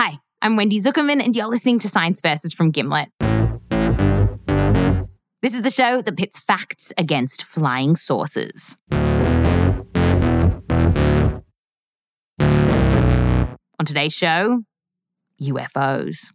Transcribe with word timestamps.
Hi, 0.00 0.20
I'm 0.40 0.54
Wendy 0.54 0.80
Zukerman, 0.80 1.20
and 1.20 1.34
you're 1.34 1.48
listening 1.48 1.80
to 1.80 1.88
Science 1.88 2.20
Versus 2.20 2.52
from 2.52 2.70
Gimlet. 2.70 3.08
This 5.42 5.54
is 5.54 5.62
the 5.62 5.72
show 5.72 6.00
that 6.00 6.16
pits 6.16 6.38
facts 6.38 6.92
against 6.96 7.42
flying 7.42 7.96
saucers. 7.96 8.76
On 12.40 13.84
today's 13.84 14.12
show, 14.12 14.62
UFOs. 15.42 16.30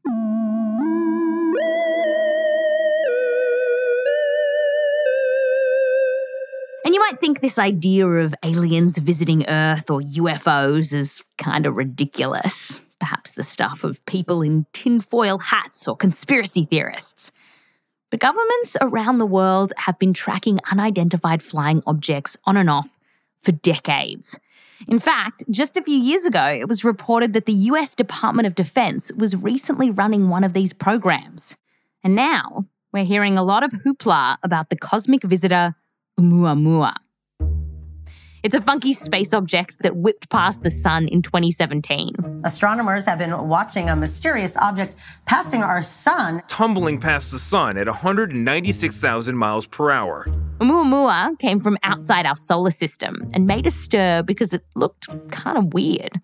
And 6.84 6.94
you 6.94 7.00
might 7.00 7.22
think 7.22 7.40
this 7.40 7.58
idea 7.58 8.08
of 8.08 8.36
aliens 8.44 8.98
visiting 8.98 9.48
Earth 9.48 9.90
or 9.90 10.02
UFOs 10.02 10.94
is 10.94 11.24
kind 11.38 11.66
of 11.66 11.78
ridiculous. 11.78 12.78
Perhaps 13.04 13.32
the 13.32 13.44
stuff 13.44 13.84
of 13.84 14.06
people 14.06 14.42
in 14.42 14.66
tinfoil 14.72 15.38
hats 15.38 15.90
or 15.90 15.98
conspiracy 15.98 16.64
theorists. 16.64 17.34
But 18.10 18.22
governments 18.22 18.78
around 18.80 19.18
the 19.18 19.26
world 19.26 19.74
have 19.76 20.00
been 20.00 20.14
tracking 20.14 20.62
unidentified 20.72 21.44
flying 21.44 21.84
objects 21.86 22.38
on 22.46 22.56
and 22.56 22.70
off 22.70 22.98
for 23.42 23.52
decades. 23.52 24.40
In 24.88 25.00
fact, 25.00 25.44
just 25.52 25.76
a 25.76 25.84
few 25.84 25.98
years 25.98 26.24
ago, 26.24 26.46
it 26.46 26.70
was 26.70 26.86
reported 26.86 27.34
that 27.34 27.46
the 27.46 27.52
US 27.74 27.94
Department 27.94 28.48
of 28.48 28.56
Defense 28.56 29.12
was 29.18 29.36
recently 29.36 29.92
running 29.92 30.30
one 30.30 30.46
of 30.46 30.54
these 30.54 30.72
programs. 30.72 31.58
And 32.06 32.16
now 32.16 32.68
we're 32.94 33.04
hearing 33.04 33.38
a 33.38 33.44
lot 33.44 33.64
of 33.64 33.74
hoopla 33.74 34.38
about 34.44 34.70
the 34.70 34.78
cosmic 34.78 35.24
visitor 35.24 35.76
Oumuamua. 36.18 36.96
It's 38.44 38.56
a 38.56 38.60
funky 38.60 38.92
space 38.92 39.34
object 39.34 39.78
that 39.84 39.96
whipped 39.96 40.30
past 40.30 40.64
the 40.64 40.70
sun 40.70 41.08
in 41.08 41.22
2017. 41.22 42.42
Astronomers 42.44 43.06
have 43.06 43.18
been 43.18 43.48
watching 43.48 43.88
a 43.88 43.96
mysterious 43.96 44.58
object 44.58 44.98
passing 45.26 45.64
our 45.64 45.82
sun, 45.82 46.44
tumbling 46.50 47.00
past 47.00 47.32
the 47.32 47.40
sun 47.40 47.78
at 47.78 47.88
196,000 47.88 49.38
miles 49.38 49.66
per 49.66 49.92
hour. 49.92 50.28
Oumuamua 50.60 51.40
came 51.40 51.62
from 51.62 51.78
outside 51.84 52.26
our 52.26 52.36
solar 52.36 52.72
system 52.72 53.30
and 53.34 53.48
made 53.48 53.66
a 53.66 53.72
stir 53.72 54.24
because 54.24 54.52
it 54.52 54.62
looked 54.76 55.08
kind 55.32 55.58
of 55.58 55.74
weird. 55.74 56.20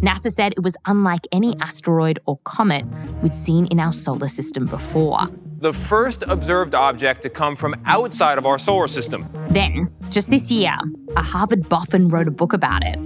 NASA 0.00 0.32
said 0.32 0.54
it 0.54 0.62
was 0.62 0.76
unlike 0.86 1.26
any 1.30 1.54
asteroid 1.60 2.18
or 2.24 2.38
comet 2.44 2.86
we'd 3.22 3.36
seen 3.36 3.66
in 3.66 3.78
our 3.78 3.92
solar 3.92 4.28
system 4.28 4.64
before 4.64 5.28
the 5.60 5.72
first 5.74 6.22
observed 6.22 6.74
object 6.74 7.20
to 7.20 7.28
come 7.28 7.54
from 7.54 7.74
outside 7.84 8.38
of 8.38 8.46
our 8.46 8.58
solar 8.58 8.88
system. 8.88 9.28
Then, 9.50 9.92
just 10.08 10.30
this 10.30 10.50
year, 10.50 10.74
a 11.16 11.22
Harvard 11.22 11.68
boffin 11.68 12.08
wrote 12.08 12.26
a 12.28 12.30
book 12.30 12.54
about 12.54 12.82
it, 12.82 12.98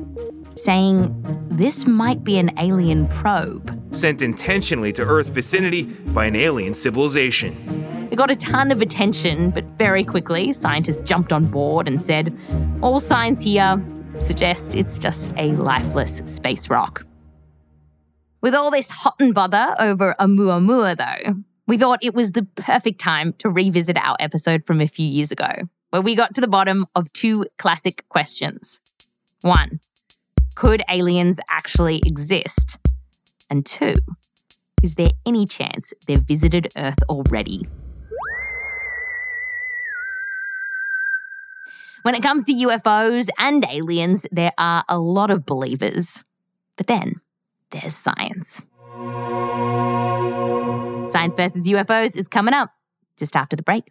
saying 0.57 1.13
this 1.51 1.85
might 1.85 2.23
be 2.23 2.39
an 2.39 2.57
alien 2.59 3.09
probe. 3.09 3.77
Sent 3.93 4.23
intentionally 4.23 4.93
to 4.93 5.03
Earth 5.03 5.31
vicinity 5.31 5.83
by 5.83 6.27
an 6.27 6.37
alien 6.37 6.75
civilization. 6.75 8.09
It 8.13 8.17
got 8.17 8.31
a 8.31 8.37
ton 8.37 8.71
of 8.71 8.81
attention, 8.81 9.51
but 9.51 9.65
very 9.77 10.05
quickly, 10.05 10.53
scientists 10.53 11.01
jumped 11.01 11.33
on 11.33 11.47
board 11.47 11.89
and 11.89 12.01
said, 12.01 12.37
all 12.83 13.01
signs 13.01 13.43
here 13.43 13.85
suggest 14.21 14.77
it's 14.77 14.97
just 14.97 15.33
a 15.37 15.53
lifeless 15.57 16.19
space 16.25 16.71
rock. 16.71 17.05
With 18.41 18.55
all 18.55 18.71
this 18.71 18.91
hot 18.91 19.17
and 19.19 19.35
bother 19.35 19.75
over 19.81 20.15
Oumuamua, 20.21 20.97
though, 20.97 21.43
we 21.67 21.79
thought 21.79 21.98
it 22.03 22.15
was 22.15 22.33
the 22.33 22.47
perfect 22.57 23.01
time 23.01 23.33
to 23.39 23.48
revisit 23.48 23.97
our 23.97 24.17
episode 24.20 24.65
from 24.67 24.81
a 24.81 24.87
few 24.87 25.07
years 25.07 25.33
ago, 25.33 25.51
where 25.91 26.03
we 26.03 26.15
got 26.15 26.34
to 26.34 26.41
the 26.41 26.48
bottom 26.48 26.87
of 26.95 27.12
two 27.12 27.47
classic 27.59 28.05
questions. 28.09 28.81
One, 29.43 29.81
could 30.55 30.83
aliens 30.91 31.39
actually 31.48 32.03
exist? 32.05 32.79
And 33.51 33.65
two, 33.65 33.95
is 34.83 34.97
there 34.97 35.11
any 35.25 35.47
chance 35.47 35.92
they've 36.07 36.19
visited 36.19 36.69
Earth 36.77 37.03
already? 37.09 37.67
When 42.02 42.14
it 42.14 42.23
comes 42.23 42.45
to 42.45 42.52
UFOs 42.52 43.29
and 43.39 43.64
aliens, 43.70 44.27
there 44.31 44.52
are 44.58 44.85
a 44.91 44.98
lot 44.98 45.31
of 45.31 45.46
believers. 45.46 46.23
But 46.77 46.86
then 46.86 47.23
there's 47.70 47.95
science. 47.95 48.61
Science 51.14 51.36
versus 51.36 51.69
UFOs 51.69 52.17
is 52.17 52.27
coming 52.27 52.55
up 52.55 52.70
just 53.17 53.36
after 53.36 53.55
the 53.55 53.63
break. 53.63 53.89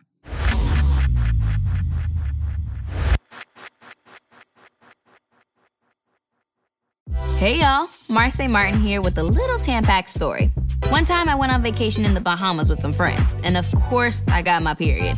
Hey 7.37 7.59
y'all, 7.61 7.87
Marsai 8.09 8.49
Martin 8.49 8.77
here 8.77 8.99
with 8.99 9.17
a 9.17 9.23
little 9.23 9.57
Tampax 9.57 10.09
story. 10.09 10.51
One 10.89 11.05
time 11.05 11.29
I 11.29 11.35
went 11.35 11.53
on 11.53 11.63
vacation 11.63 12.03
in 12.03 12.13
the 12.13 12.19
Bahamas 12.19 12.67
with 12.67 12.81
some 12.81 12.91
friends, 12.91 13.37
and 13.43 13.55
of 13.55 13.71
course, 13.83 14.21
I 14.27 14.41
got 14.41 14.61
my 14.61 14.73
period. 14.73 15.17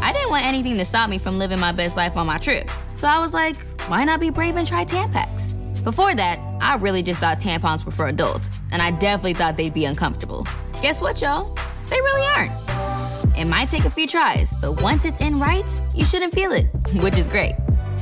I 0.00 0.12
didn't 0.12 0.30
want 0.30 0.44
anything 0.44 0.76
to 0.76 0.84
stop 0.84 1.10
me 1.10 1.18
from 1.18 1.36
living 1.36 1.58
my 1.58 1.72
best 1.72 1.96
life 1.96 2.16
on 2.16 2.28
my 2.28 2.38
trip, 2.38 2.70
so 2.94 3.08
I 3.08 3.18
was 3.18 3.34
like, 3.34 3.56
why 3.88 4.04
not 4.04 4.20
be 4.20 4.30
brave 4.30 4.54
and 4.54 4.68
try 4.68 4.84
Tampax? 4.84 5.56
Before 5.82 6.14
that, 6.14 6.38
I 6.60 6.76
really 6.76 7.02
just 7.02 7.18
thought 7.18 7.40
tampons 7.40 7.84
were 7.84 7.92
for 7.92 8.06
adults, 8.06 8.50
and 8.70 8.82
I 8.82 8.92
definitely 8.92 9.34
thought 9.34 9.56
they'd 9.56 9.74
be 9.74 9.84
uncomfortable. 9.84 10.46
Guess 10.80 11.00
what, 11.00 11.20
y'all? 11.20 11.56
They 11.90 12.00
really 12.00 12.26
aren't. 12.28 13.36
It 13.36 13.46
might 13.46 13.68
take 13.68 13.84
a 13.84 13.90
few 13.90 14.06
tries, 14.06 14.54
but 14.60 14.80
once 14.80 15.04
it's 15.04 15.20
in 15.20 15.34
right, 15.34 15.68
you 15.92 16.04
shouldn't 16.04 16.32
feel 16.32 16.52
it, 16.52 16.66
which 17.02 17.18
is 17.18 17.26
great. 17.26 17.54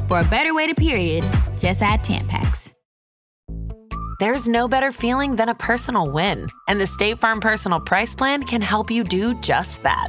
For 0.09 0.21
a 0.21 0.25
better 0.25 0.53
way 0.53 0.67
to 0.67 0.75
period, 0.75 1.25
just 1.59 1.81
add 1.81 2.05
Tampax. 2.05 2.75
There's 4.21 4.47
no 4.47 4.69
better 4.69 4.93
feeling 4.93 5.37
than 5.37 5.49
a 5.49 5.55
personal 5.55 6.11
win, 6.11 6.49
and 6.69 6.79
the 6.79 6.87
State 6.87 7.19
Farm 7.19 7.41
Personal 7.41 7.81
Price 7.81 8.15
Plan 8.15 8.43
can 8.43 8.61
help 8.61 8.91
you 8.91 9.05
do 9.05 9.41
just 9.41 9.83
that. 9.83 10.09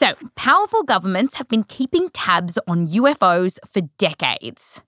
so 0.00 0.14
powerful 0.34 0.82
governments 0.82 1.34
have 1.34 1.46
been 1.48 1.62
keeping 1.62 2.08
tabs 2.08 2.58
on 2.66 2.88
UFOs 2.88 3.58
for 3.66 3.82
decades. 3.98 4.82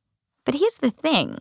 But 0.47 0.55
here's 0.55 0.79
the 0.79 0.91
thing 0.91 1.39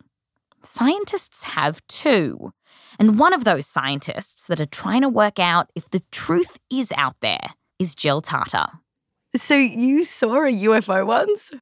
scientists 0.62 1.44
have 1.44 1.82
too. 1.88 2.52
And 3.00 3.18
one 3.18 3.32
of 3.32 3.46
those 3.46 3.66
scientists 3.66 4.46
that 4.48 4.60
are 4.60 4.66
trying 4.66 5.04
to 5.04 5.10
work 5.10 5.40
out 5.40 5.70
if 5.74 5.90
the 5.90 6.02
truth 6.12 6.60
is 6.70 6.92
out 6.98 7.16
there 7.22 7.52
is 7.80 7.96
Jill 7.96 8.22
Tarter. 8.22 8.68
So 9.38 9.56
you 9.56 10.04
saw 10.04 10.44
a 10.46 10.52
UFO 10.52 11.08
once? 11.08 11.54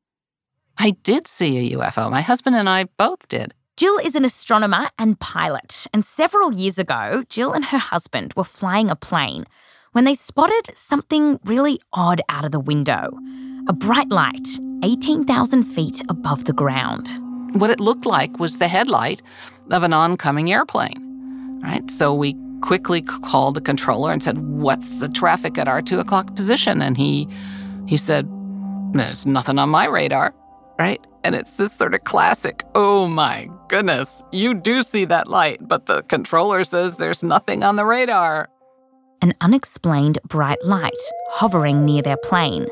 I 0.80 0.92
did 1.04 1.28
see 1.28 1.60
a 1.60 1.78
UFO. 1.78 2.10
My 2.10 2.22
husband 2.22 2.56
and 2.56 2.68
I 2.68 2.86
both 2.98 3.28
did. 3.28 3.54
Jill 3.78 4.00
is 4.00 4.16
an 4.16 4.26
astronomer 4.26 4.90
and 4.98 5.20
pilot, 5.20 5.86
and 5.94 6.04
several 6.04 6.52
years 6.52 6.80
ago, 6.80 7.24
Jill 7.30 7.54
and 7.54 7.66
her 7.66 7.78
husband 7.78 8.34
were 8.36 8.44
flying 8.44 8.90
a 8.90 8.96
plane 8.96 9.46
when 9.92 10.06
they 10.06 10.16
spotted 10.16 10.76
something 10.76 11.40
really 11.46 11.80
odd 11.94 12.22
out 12.30 12.46
of 12.46 12.52
the 12.52 12.60
window 12.60 13.12
a 13.70 13.74
bright 13.74 14.10
light 14.10 14.48
18,000 14.84 15.64
feet 15.64 16.02
above 16.10 16.46
the 16.46 16.54
ground. 16.54 17.20
What 17.54 17.70
it 17.70 17.80
looked 17.80 18.06
like 18.06 18.40
was 18.40 18.58
the 18.58 18.68
headlight 18.68 19.22
of 19.70 19.84
an 19.84 19.94
oncoming 19.94 20.52
airplane. 20.52 21.60
Right? 21.64 21.90
So 21.92 22.14
we 22.14 22.36
quickly 22.62 23.02
called 23.02 23.56
the 23.56 23.62
controller 23.62 24.12
and 24.12 24.24
said, 24.24 24.40
What's 24.40 25.00
the 25.00 25.10
traffic 25.10 25.58
at 25.58 25.68
our 25.68 25.82
two 25.82 26.00
o'clock 26.00 26.36
position? 26.36 26.82
And 26.82 26.98
he 26.98 27.28
he 27.88 27.96
said, 27.96 28.28
There's 28.94 29.26
nothing 29.26 29.60
on 29.60 29.70
my 29.70 29.86
radar. 29.86 30.34
Right? 30.80 31.06
And 31.24 31.36
it's 31.36 31.58
this 31.58 31.74
sort 31.74 31.94
of 31.94 32.06
classic, 32.06 32.64
oh 32.76 33.06
my 33.06 33.50
goodness, 33.68 34.24
you 34.32 34.54
do 34.54 34.82
see 34.82 35.04
that 35.06 35.28
light, 35.28 35.60
but 35.68 35.86
the 35.86 36.02
controller 36.04 36.64
says 36.64 36.96
there's 36.96 37.24
nothing 37.24 37.62
on 37.62 37.76
the 37.76 37.84
radar 37.84 38.48
an 39.22 39.34
unexplained 39.42 40.20
bright 40.28 40.64
light 40.64 40.92
hovering 41.32 41.86
near 41.86 42.02
their 42.02 42.18
plane, 42.18 42.68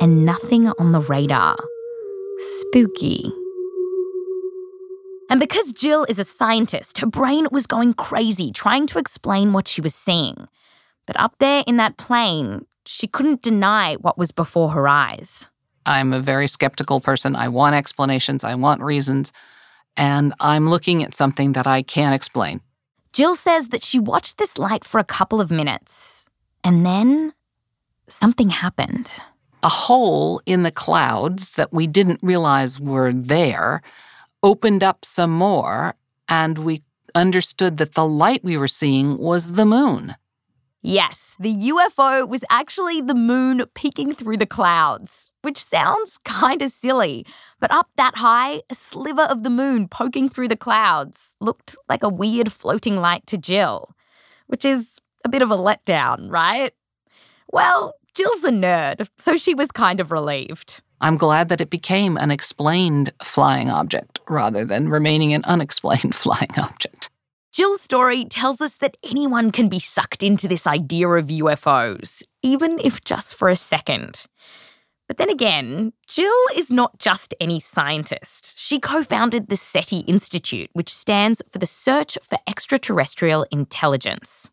and 0.00 0.24
nothing 0.24 0.68
on 0.78 0.92
the 0.92 1.00
radar. 1.00 1.56
Spooky. 2.58 3.32
And 5.30 5.40
because 5.40 5.72
Jill 5.72 6.04
is 6.04 6.18
a 6.18 6.24
scientist, 6.24 6.98
her 6.98 7.06
brain 7.06 7.46
was 7.50 7.66
going 7.66 7.94
crazy 7.94 8.52
trying 8.52 8.86
to 8.88 8.98
explain 8.98 9.52
what 9.52 9.66
she 9.66 9.80
was 9.80 9.94
seeing. 9.94 10.48
But 11.06 11.18
up 11.18 11.36
there 11.38 11.64
in 11.66 11.78
that 11.78 11.96
plane, 11.96 12.66
she 12.84 13.06
couldn't 13.06 13.42
deny 13.42 13.94
what 13.96 14.18
was 14.18 14.30
before 14.32 14.70
her 14.70 14.86
eyes. 14.88 15.48
I'm 15.86 16.12
a 16.12 16.20
very 16.20 16.46
skeptical 16.48 17.00
person. 17.00 17.34
I 17.34 17.48
want 17.48 17.74
explanations, 17.74 18.44
I 18.44 18.54
want 18.54 18.82
reasons, 18.82 19.32
and 19.96 20.34
I'm 20.38 20.68
looking 20.68 21.02
at 21.02 21.14
something 21.14 21.52
that 21.52 21.66
I 21.66 21.82
can't 21.82 22.14
explain. 22.14 22.60
Jill 23.12 23.36
says 23.36 23.68
that 23.68 23.84
she 23.84 23.98
watched 23.98 24.38
this 24.38 24.58
light 24.58 24.84
for 24.84 24.98
a 24.98 25.04
couple 25.04 25.40
of 25.40 25.50
minutes, 25.50 26.30
and 26.64 26.86
then 26.86 27.34
something 28.08 28.48
happened. 28.48 29.12
A 29.62 29.68
hole 29.68 30.40
in 30.46 30.62
the 30.62 30.70
clouds 30.70 31.54
that 31.54 31.72
we 31.72 31.86
didn't 31.86 32.20
realize 32.22 32.80
were 32.80 33.12
there 33.12 33.82
opened 34.42 34.82
up 34.82 35.04
some 35.04 35.30
more, 35.30 35.94
and 36.26 36.58
we 36.58 36.82
understood 37.14 37.76
that 37.76 37.94
the 37.94 38.06
light 38.06 38.42
we 38.42 38.56
were 38.56 38.66
seeing 38.66 39.18
was 39.18 39.52
the 39.52 39.66
moon. 39.66 40.14
Yes, 40.84 41.36
the 41.38 41.54
UFO 41.54 42.28
was 42.28 42.44
actually 42.50 43.00
the 43.00 43.14
moon 43.14 43.64
peeking 43.72 44.14
through 44.14 44.36
the 44.36 44.46
clouds, 44.46 45.30
which 45.42 45.62
sounds 45.62 46.18
kind 46.24 46.60
of 46.60 46.72
silly. 46.72 47.24
But 47.60 47.70
up 47.70 47.88
that 47.96 48.16
high, 48.16 48.62
a 48.68 48.74
sliver 48.74 49.22
of 49.22 49.44
the 49.44 49.50
moon 49.50 49.86
poking 49.86 50.28
through 50.28 50.48
the 50.48 50.56
clouds 50.56 51.36
looked 51.40 51.76
like 51.88 52.02
a 52.02 52.08
weird 52.08 52.50
floating 52.50 52.96
light 52.96 53.24
to 53.28 53.38
Jill, 53.38 53.94
which 54.48 54.64
is 54.64 54.98
a 55.24 55.28
bit 55.28 55.40
of 55.40 55.52
a 55.52 55.56
letdown, 55.56 56.28
right? 56.28 56.72
Well, 57.52 57.94
Jill's 58.14 58.42
a 58.42 58.50
nerd, 58.50 59.08
so 59.18 59.36
she 59.36 59.54
was 59.54 59.70
kind 59.70 60.00
of 60.00 60.10
relieved. 60.10 60.82
I'm 61.00 61.16
glad 61.16 61.48
that 61.48 61.60
it 61.60 61.70
became 61.70 62.16
an 62.16 62.32
explained 62.32 63.12
flying 63.22 63.70
object 63.70 64.18
rather 64.28 64.64
than 64.64 64.88
remaining 64.88 65.32
an 65.32 65.44
unexplained 65.44 66.14
flying 66.16 66.58
object. 66.58 67.08
Jill's 67.52 67.82
story 67.82 68.24
tells 68.24 68.62
us 68.62 68.78
that 68.78 68.96
anyone 69.02 69.50
can 69.50 69.68
be 69.68 69.78
sucked 69.78 70.22
into 70.22 70.48
this 70.48 70.66
idea 70.66 71.06
of 71.06 71.26
UFOs, 71.26 72.22
even 72.42 72.78
if 72.82 73.04
just 73.04 73.34
for 73.34 73.50
a 73.50 73.56
second. 73.56 74.24
But 75.06 75.18
then 75.18 75.28
again, 75.28 75.92
Jill 76.06 76.32
is 76.56 76.70
not 76.70 76.98
just 76.98 77.34
any 77.40 77.60
scientist. 77.60 78.54
She 78.56 78.80
co 78.80 79.04
founded 79.04 79.48
the 79.48 79.58
SETI 79.58 79.98
Institute, 79.98 80.70
which 80.72 80.88
stands 80.88 81.42
for 81.46 81.58
the 81.58 81.66
Search 81.66 82.16
for 82.22 82.38
Extraterrestrial 82.48 83.44
Intelligence. 83.50 84.50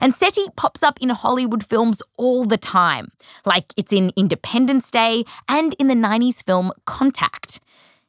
And 0.00 0.14
SETI 0.14 0.46
pops 0.56 0.82
up 0.82 0.98
in 1.02 1.10
Hollywood 1.10 1.62
films 1.62 2.02
all 2.16 2.46
the 2.46 2.56
time, 2.56 3.10
like 3.44 3.74
it's 3.76 3.92
in 3.92 4.10
Independence 4.16 4.90
Day 4.90 5.24
and 5.48 5.74
in 5.78 5.88
the 5.88 5.94
90s 5.94 6.42
film 6.42 6.72
Contact. 6.86 7.60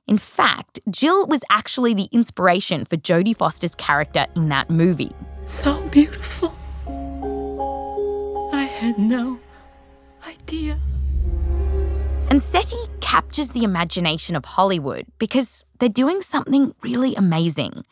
In 0.09 0.17
fact, 0.17 0.79
Jill 0.89 1.27
was 1.27 1.41
actually 1.51 1.93
the 1.93 2.09
inspiration 2.11 2.83
for 2.83 2.97
Jodie 2.97 3.35
Foster's 3.35 3.75
character 3.75 4.25
in 4.35 4.49
that 4.49 4.67
movie. 4.67 5.11
So 5.45 5.83
beautiful. 5.89 6.55
I 8.51 8.63
had 8.63 8.97
no 8.97 9.39
idea. 10.25 10.79
And 12.31 12.41
SETI 12.41 12.87
captures 13.01 13.49
the 13.49 13.63
imagination 13.63 14.35
of 14.35 14.45
Hollywood 14.45 15.05
because 15.19 15.63
they're 15.79 15.89
doing 15.89 16.23
something 16.23 16.73
really 16.81 17.13
amazing. 17.13 17.83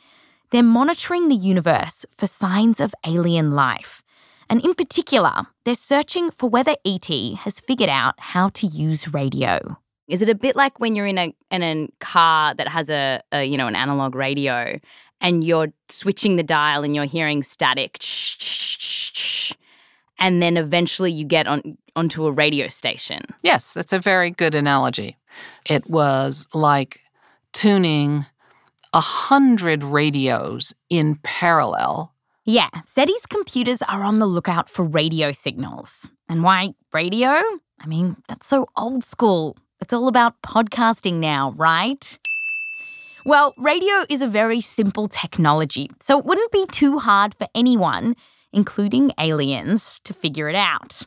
They're 0.49 0.63
monitoring 0.63 1.29
the 1.29 1.35
universe 1.35 2.03
for 2.15 2.25
signs 2.25 2.79
of 2.79 2.95
alien 3.05 3.51
life. 3.51 4.01
And 4.49 4.65
in 4.65 4.73
particular, 4.73 5.45
they're 5.65 5.75
searching 5.75 6.31
for 6.31 6.49
whether 6.49 6.77
ET 6.83 7.09
has 7.45 7.59
figured 7.59 7.91
out 7.91 8.15
how 8.17 8.49
to 8.49 8.65
use 8.65 9.13
radio. 9.13 9.77
Is 10.07 10.21
it 10.21 10.29
a 10.29 10.35
bit 10.35 10.55
like 10.55 10.79
when 10.79 10.95
you're 10.95 11.05
in 11.05 11.17
a 11.17 11.35
in 11.51 11.63
a 11.63 11.87
car 11.99 12.53
that 12.55 12.67
has 12.67 12.89
a, 12.89 13.21
a 13.31 13.43
you 13.43 13.57
know 13.57 13.67
an 13.67 13.75
analog 13.75 14.15
radio 14.15 14.79
and 15.19 15.43
you're 15.43 15.73
switching 15.89 16.35
the 16.35 16.43
dial 16.43 16.83
and 16.83 16.95
you're 16.95 17.05
hearing 17.05 17.43
static 17.43 17.97
and 20.19 20.41
then 20.41 20.57
eventually 20.57 21.11
you 21.11 21.25
get 21.25 21.47
on 21.47 21.77
onto 21.95 22.25
a 22.25 22.31
radio 22.31 22.67
station. 22.67 23.21
Yes, 23.41 23.73
that's 23.73 23.93
a 23.93 23.99
very 23.99 24.31
good 24.31 24.55
analogy. 24.55 25.17
It 25.65 25.89
was 25.89 26.47
like 26.53 27.01
tuning 27.53 28.25
a 28.93 28.99
hundred 28.99 29.83
radios 29.83 30.73
in 30.89 31.15
parallel. 31.23 32.13
Yeah, 32.45 32.69
SETI's 32.85 33.25
computers 33.25 33.81
are 33.81 34.03
on 34.03 34.19
the 34.19 34.25
lookout 34.25 34.69
for 34.69 34.85
radio 34.85 35.31
signals. 35.31 36.07
And 36.29 36.43
why 36.43 36.73
radio? 36.93 37.29
I 37.79 37.87
mean, 37.87 38.15
that's 38.27 38.47
so 38.47 38.69
old 38.77 39.03
school. 39.03 39.57
It's 39.79 39.93
all 39.93 40.07
about 40.07 40.41
podcasting 40.41 41.15
now, 41.15 41.51
right? 41.51 42.17
Well, 43.25 43.53
radio 43.57 44.05
is 44.09 44.23
a 44.23 44.27
very 44.27 44.59
simple 44.59 45.07
technology, 45.07 45.91
so 46.01 46.17
it 46.17 46.25
wouldn't 46.25 46.51
be 46.51 46.65
too 46.71 46.97
hard 46.97 47.35
for 47.35 47.47
anyone, 47.53 48.15
including 48.51 49.11
aliens, 49.19 49.99
to 50.05 50.13
figure 50.13 50.49
it 50.49 50.55
out. 50.55 51.03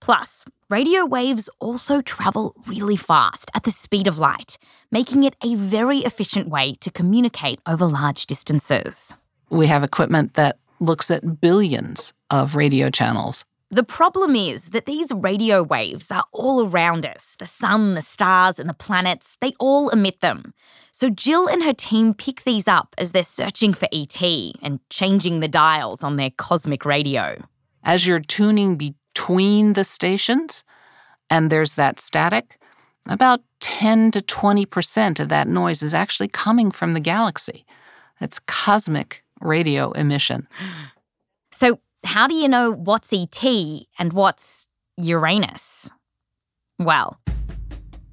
Plus, 0.00 0.44
radio 0.68 1.06
waves 1.06 1.48
also 1.60 2.00
travel 2.00 2.54
really 2.66 2.96
fast 2.96 3.48
at 3.54 3.62
the 3.62 3.70
speed 3.70 4.08
of 4.08 4.18
light, 4.18 4.58
making 4.90 5.22
it 5.22 5.36
a 5.44 5.54
very 5.54 5.98
efficient 5.98 6.48
way 6.48 6.74
to 6.80 6.90
communicate 6.90 7.60
over 7.64 7.86
large 7.86 8.26
distances. 8.26 9.16
We 9.50 9.68
have 9.68 9.84
equipment 9.84 10.34
that 10.34 10.58
looks 10.80 11.12
at 11.12 11.40
billions 11.40 12.12
of 12.30 12.56
radio 12.56 12.90
channels. 12.90 13.44
The 13.72 13.84
problem 13.84 14.34
is 14.34 14.70
that 14.70 14.86
these 14.86 15.12
radio 15.12 15.62
waves 15.62 16.10
are 16.10 16.24
all 16.32 16.66
around 16.66 17.06
us. 17.06 17.36
The 17.38 17.46
sun, 17.46 17.94
the 17.94 18.02
stars, 18.02 18.58
and 18.58 18.68
the 18.68 18.74
planets, 18.74 19.36
they 19.40 19.52
all 19.60 19.90
emit 19.90 20.20
them. 20.20 20.54
So 20.90 21.08
Jill 21.08 21.48
and 21.48 21.62
her 21.62 21.72
team 21.72 22.12
pick 22.12 22.42
these 22.42 22.66
up 22.66 22.96
as 22.98 23.12
they're 23.12 23.22
searching 23.22 23.72
for 23.72 23.86
ET 23.92 24.20
and 24.60 24.80
changing 24.90 25.38
the 25.38 25.46
dials 25.46 26.02
on 26.02 26.16
their 26.16 26.30
cosmic 26.30 26.84
radio. 26.84 27.40
As 27.84 28.08
you're 28.08 28.18
tuning 28.18 28.76
between 28.76 29.74
the 29.74 29.84
stations 29.84 30.64
and 31.30 31.48
there's 31.48 31.74
that 31.74 32.00
static, 32.00 32.58
about 33.06 33.40
10 33.60 34.10
to 34.10 34.20
20% 34.20 35.20
of 35.20 35.28
that 35.28 35.46
noise 35.46 35.80
is 35.82 35.94
actually 35.94 36.28
coming 36.28 36.72
from 36.72 36.94
the 36.94 37.00
galaxy. 37.00 37.64
It's 38.20 38.40
cosmic 38.40 39.22
radio 39.40 39.92
emission. 39.92 40.48
How 42.04 42.26
do 42.26 42.34
you 42.34 42.48
know 42.48 42.72
what's 42.72 43.12
ET 43.12 43.44
and 43.98 44.12
what's 44.12 44.66
Uranus? 44.96 45.90
Well, 46.78 47.20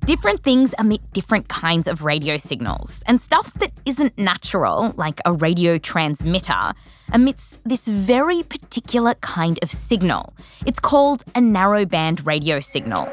different 0.06 0.44
things 0.44 0.74
emit 0.78 1.02
different 1.14 1.48
kinds 1.48 1.88
of 1.88 2.04
radio 2.04 2.38
signals, 2.38 3.02
and 3.08 3.22
stuff 3.22 3.54
that 3.56 3.72
isn't 3.86 4.18
natural, 4.18 4.94
like 4.98 5.22
a 5.26 5.32
radio 5.32 5.78
transmitter, 5.78 6.74
emits 7.14 7.60
this 7.66 7.88
very 7.88 8.44
particular 8.44 9.14
kind 9.16 9.58
of 9.62 9.72
signal. 9.72 10.34
It's 10.66 10.80
called 10.80 11.24
a 11.34 11.40
narrowband 11.40 12.26
radio 12.26 12.60
signal. 12.60 13.10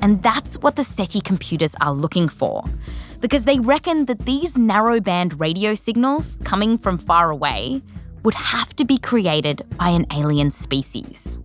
And 0.00 0.22
that's 0.22 0.56
what 0.58 0.76
the 0.76 0.84
SETI 0.84 1.20
computers 1.20 1.74
are 1.80 1.92
looking 1.92 2.28
for. 2.28 2.62
Because 3.20 3.44
they 3.44 3.58
reckon 3.58 4.04
that 4.06 4.20
these 4.20 4.54
narrowband 4.54 5.40
radio 5.40 5.74
signals 5.74 6.38
coming 6.44 6.78
from 6.78 6.96
far 6.98 7.30
away 7.30 7.82
would 8.24 8.34
have 8.34 8.74
to 8.76 8.84
be 8.84 8.98
created 8.98 9.62
by 9.78 9.90
an 9.90 10.06
alien 10.12 10.50
species. 10.50 11.38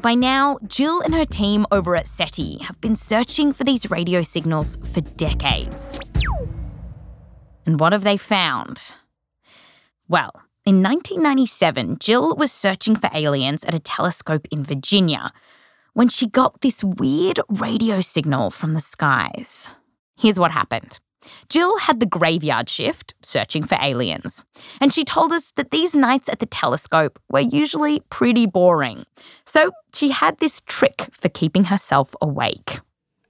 By 0.00 0.14
now, 0.14 0.58
Jill 0.66 1.00
and 1.00 1.14
her 1.14 1.24
team 1.24 1.66
over 1.70 1.96
at 1.96 2.06
SETI 2.06 2.58
have 2.62 2.80
been 2.80 2.96
searching 2.96 3.52
for 3.52 3.64
these 3.64 3.90
radio 3.90 4.22
signals 4.22 4.76
for 4.92 5.00
decades. 5.00 5.98
And 7.66 7.78
what 7.80 7.92
have 7.92 8.04
they 8.04 8.16
found? 8.16 8.94
Well, 10.08 10.32
in 10.64 10.82
1997, 10.82 11.98
Jill 11.98 12.36
was 12.36 12.52
searching 12.52 12.94
for 12.94 13.10
aliens 13.12 13.64
at 13.64 13.74
a 13.74 13.80
telescope 13.80 14.46
in 14.50 14.64
Virginia 14.64 15.32
when 15.94 16.08
she 16.08 16.28
got 16.28 16.60
this 16.60 16.84
weird 16.84 17.40
radio 17.48 18.00
signal 18.00 18.50
from 18.50 18.74
the 18.74 18.80
skies. 18.80 19.72
Here's 20.16 20.38
what 20.38 20.52
happened. 20.52 21.00
Jill 21.48 21.78
had 21.78 22.00
the 22.00 22.06
graveyard 22.06 22.68
shift, 22.68 23.14
searching 23.22 23.64
for 23.64 23.76
aliens, 23.80 24.44
and 24.80 24.92
she 24.92 25.04
told 25.04 25.32
us 25.32 25.52
that 25.56 25.70
these 25.70 25.94
nights 25.94 26.28
at 26.28 26.38
the 26.38 26.46
telescope 26.46 27.18
were 27.30 27.40
usually 27.40 28.00
pretty 28.10 28.46
boring. 28.46 29.04
So 29.44 29.72
she 29.94 30.10
had 30.10 30.38
this 30.38 30.60
trick 30.66 31.08
for 31.12 31.28
keeping 31.28 31.64
herself 31.64 32.14
awake. 32.20 32.80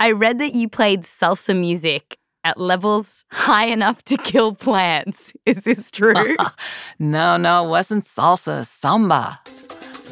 I 0.01 0.13
read 0.13 0.39
that 0.39 0.55
you 0.55 0.69
played 0.69 1.03
salsa 1.03 1.59
music 1.59 2.19
at 2.45 2.59
levels 2.59 3.25
high 3.31 3.67
enough 3.67 4.03
to 4.05 4.17
kill 4.17 4.55
plants. 4.55 5.33
Is 5.47 5.65
this 5.65 5.91
true? 5.91 6.37
no, 6.99 7.37
no, 7.37 7.65
it 7.65 7.69
wasn't 7.69 8.05
salsa, 8.05 8.65
samba. 8.65 9.41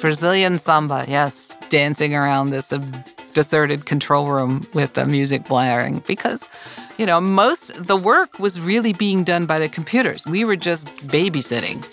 Brazilian 0.00 0.58
samba, 0.58 1.04
yes. 1.08 1.56
Dancing 1.68 2.14
around 2.14 2.50
this 2.50 2.72
deserted 3.36 3.84
control 3.84 4.30
room 4.30 4.66
with 4.72 4.94
the 4.94 5.04
music 5.04 5.44
blaring 5.44 6.02
because, 6.06 6.48
you 6.96 7.04
know, 7.04 7.20
most 7.20 7.70
the 7.74 7.94
work 7.94 8.38
was 8.38 8.58
really 8.58 8.94
being 8.94 9.24
done 9.24 9.44
by 9.44 9.58
the 9.58 9.68
computers. 9.68 10.26
We 10.26 10.42
were 10.42 10.56
just 10.56 10.86
babysitting. 11.06 11.84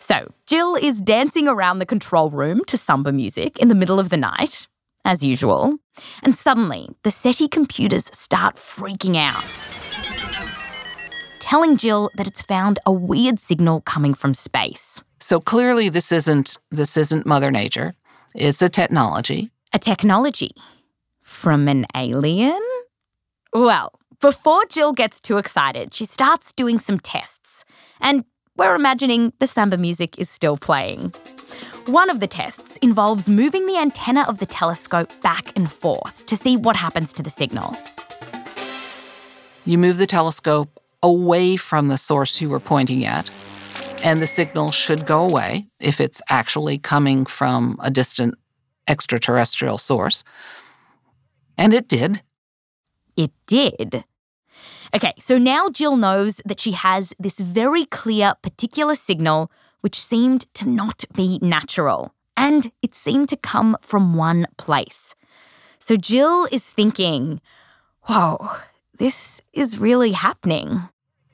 So, 0.00 0.32
Jill 0.46 0.76
is 0.76 1.02
dancing 1.02 1.46
around 1.46 1.78
the 1.78 1.84
control 1.84 2.30
room 2.30 2.64
to 2.68 2.78
samba 2.78 3.12
music 3.12 3.58
in 3.58 3.68
the 3.68 3.74
middle 3.74 4.00
of 4.00 4.08
the 4.08 4.16
night, 4.16 4.66
as 5.04 5.22
usual. 5.22 5.76
And 6.22 6.34
suddenly, 6.34 6.88
the 7.02 7.10
SETI 7.10 7.48
computers 7.48 8.08
start 8.14 8.56
freaking 8.56 9.16
out, 9.18 9.44
telling 11.38 11.76
Jill 11.76 12.08
that 12.16 12.26
it's 12.26 12.40
found 12.40 12.78
a 12.86 12.92
weird 12.92 13.38
signal 13.38 13.82
coming 13.82 14.14
from 14.14 14.32
space. 14.32 15.02
So 15.22 15.40
clearly 15.40 15.88
this 15.88 16.10
isn't 16.10 16.58
this 16.70 16.96
isn't 16.96 17.26
mother 17.26 17.52
nature. 17.52 17.94
It's 18.34 18.60
a 18.60 18.68
technology. 18.68 19.50
A 19.72 19.78
technology 19.78 20.50
from 21.20 21.68
an 21.68 21.86
alien? 21.94 22.60
Well, 23.52 23.92
before 24.20 24.64
Jill 24.68 24.92
gets 24.92 25.20
too 25.20 25.38
excited, 25.38 25.94
she 25.94 26.06
starts 26.06 26.52
doing 26.52 26.80
some 26.80 26.98
tests. 26.98 27.64
And 28.00 28.24
we're 28.56 28.74
imagining 28.74 29.32
the 29.38 29.46
samba 29.46 29.78
music 29.78 30.18
is 30.18 30.28
still 30.28 30.56
playing. 30.56 31.14
One 31.86 32.10
of 32.10 32.18
the 32.18 32.26
tests 32.26 32.76
involves 32.78 33.30
moving 33.30 33.66
the 33.66 33.78
antenna 33.78 34.22
of 34.22 34.40
the 34.40 34.46
telescope 34.46 35.10
back 35.22 35.56
and 35.56 35.70
forth 35.70 36.26
to 36.26 36.36
see 36.36 36.56
what 36.56 36.74
happens 36.74 37.12
to 37.12 37.22
the 37.22 37.30
signal. 37.30 37.76
You 39.64 39.78
move 39.78 39.98
the 39.98 40.06
telescope 40.06 40.80
away 41.00 41.56
from 41.56 41.86
the 41.86 41.98
source 41.98 42.40
you 42.40 42.48
were 42.48 42.60
pointing 42.60 43.04
at, 43.04 43.30
and 44.02 44.20
the 44.20 44.26
signal 44.26 44.70
should 44.70 45.06
go 45.06 45.24
away 45.24 45.64
if 45.80 46.00
it's 46.00 46.20
actually 46.28 46.78
coming 46.78 47.24
from 47.24 47.78
a 47.82 47.90
distant 47.90 48.34
extraterrestrial 48.88 49.78
source. 49.78 50.24
And 51.56 51.72
it 51.72 51.88
did. 51.88 52.22
It 53.16 53.32
did. 53.46 54.04
Okay, 54.94 55.12
so 55.18 55.38
now 55.38 55.70
Jill 55.70 55.96
knows 55.96 56.40
that 56.44 56.60
she 56.60 56.72
has 56.72 57.14
this 57.18 57.38
very 57.38 57.86
clear 57.86 58.34
particular 58.42 58.94
signal 58.94 59.50
which 59.80 59.98
seemed 59.98 60.52
to 60.54 60.68
not 60.68 61.04
be 61.14 61.38
natural, 61.42 62.14
and 62.36 62.70
it 62.82 62.94
seemed 62.94 63.28
to 63.28 63.36
come 63.36 63.76
from 63.80 64.14
one 64.14 64.46
place. 64.56 65.14
So 65.78 65.96
Jill 65.96 66.46
is 66.52 66.64
thinking, 66.64 67.40
whoa, 68.02 68.48
this 68.98 69.40
is 69.52 69.78
really 69.78 70.12
happening. 70.12 70.88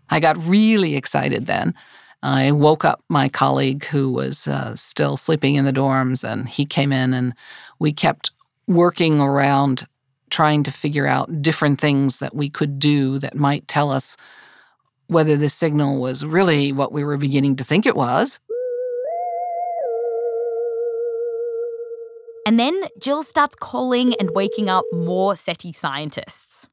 I 0.08 0.20
got 0.20 0.38
really 0.38 0.96
excited 0.96 1.46
then. 1.46 1.74
I 2.22 2.50
woke 2.50 2.84
up 2.84 3.02
my 3.08 3.28
colleague 3.28 3.84
who 3.86 4.10
was 4.10 4.48
uh, 4.48 4.74
still 4.74 5.16
sleeping 5.16 5.54
in 5.54 5.64
the 5.64 5.72
dorms, 5.72 6.28
and 6.28 6.48
he 6.48 6.66
came 6.66 6.92
in, 6.92 7.14
and 7.14 7.34
we 7.78 7.92
kept 7.92 8.32
working 8.66 9.20
around 9.20 9.86
trying 10.30 10.62
to 10.64 10.72
figure 10.72 11.06
out 11.06 11.42
different 11.42 11.80
things 11.80 12.18
that 12.18 12.34
we 12.34 12.50
could 12.50 12.78
do 12.78 13.18
that 13.18 13.34
might 13.34 13.66
tell 13.68 13.90
us 13.90 14.16
whether 15.06 15.36
this 15.36 15.54
signal 15.54 16.00
was 16.00 16.24
really 16.24 16.70
what 16.72 16.92
we 16.92 17.02
were 17.02 17.16
beginning 17.16 17.56
to 17.56 17.64
think 17.64 17.86
it 17.86 17.96
was. 17.96 18.40
And 22.46 22.58
then 22.58 22.84
Jill 22.98 23.22
starts 23.22 23.54
calling 23.54 24.14
and 24.14 24.30
waking 24.30 24.68
up 24.68 24.84
more 24.92 25.36
SETI 25.36 25.72
scientists. 25.72 26.68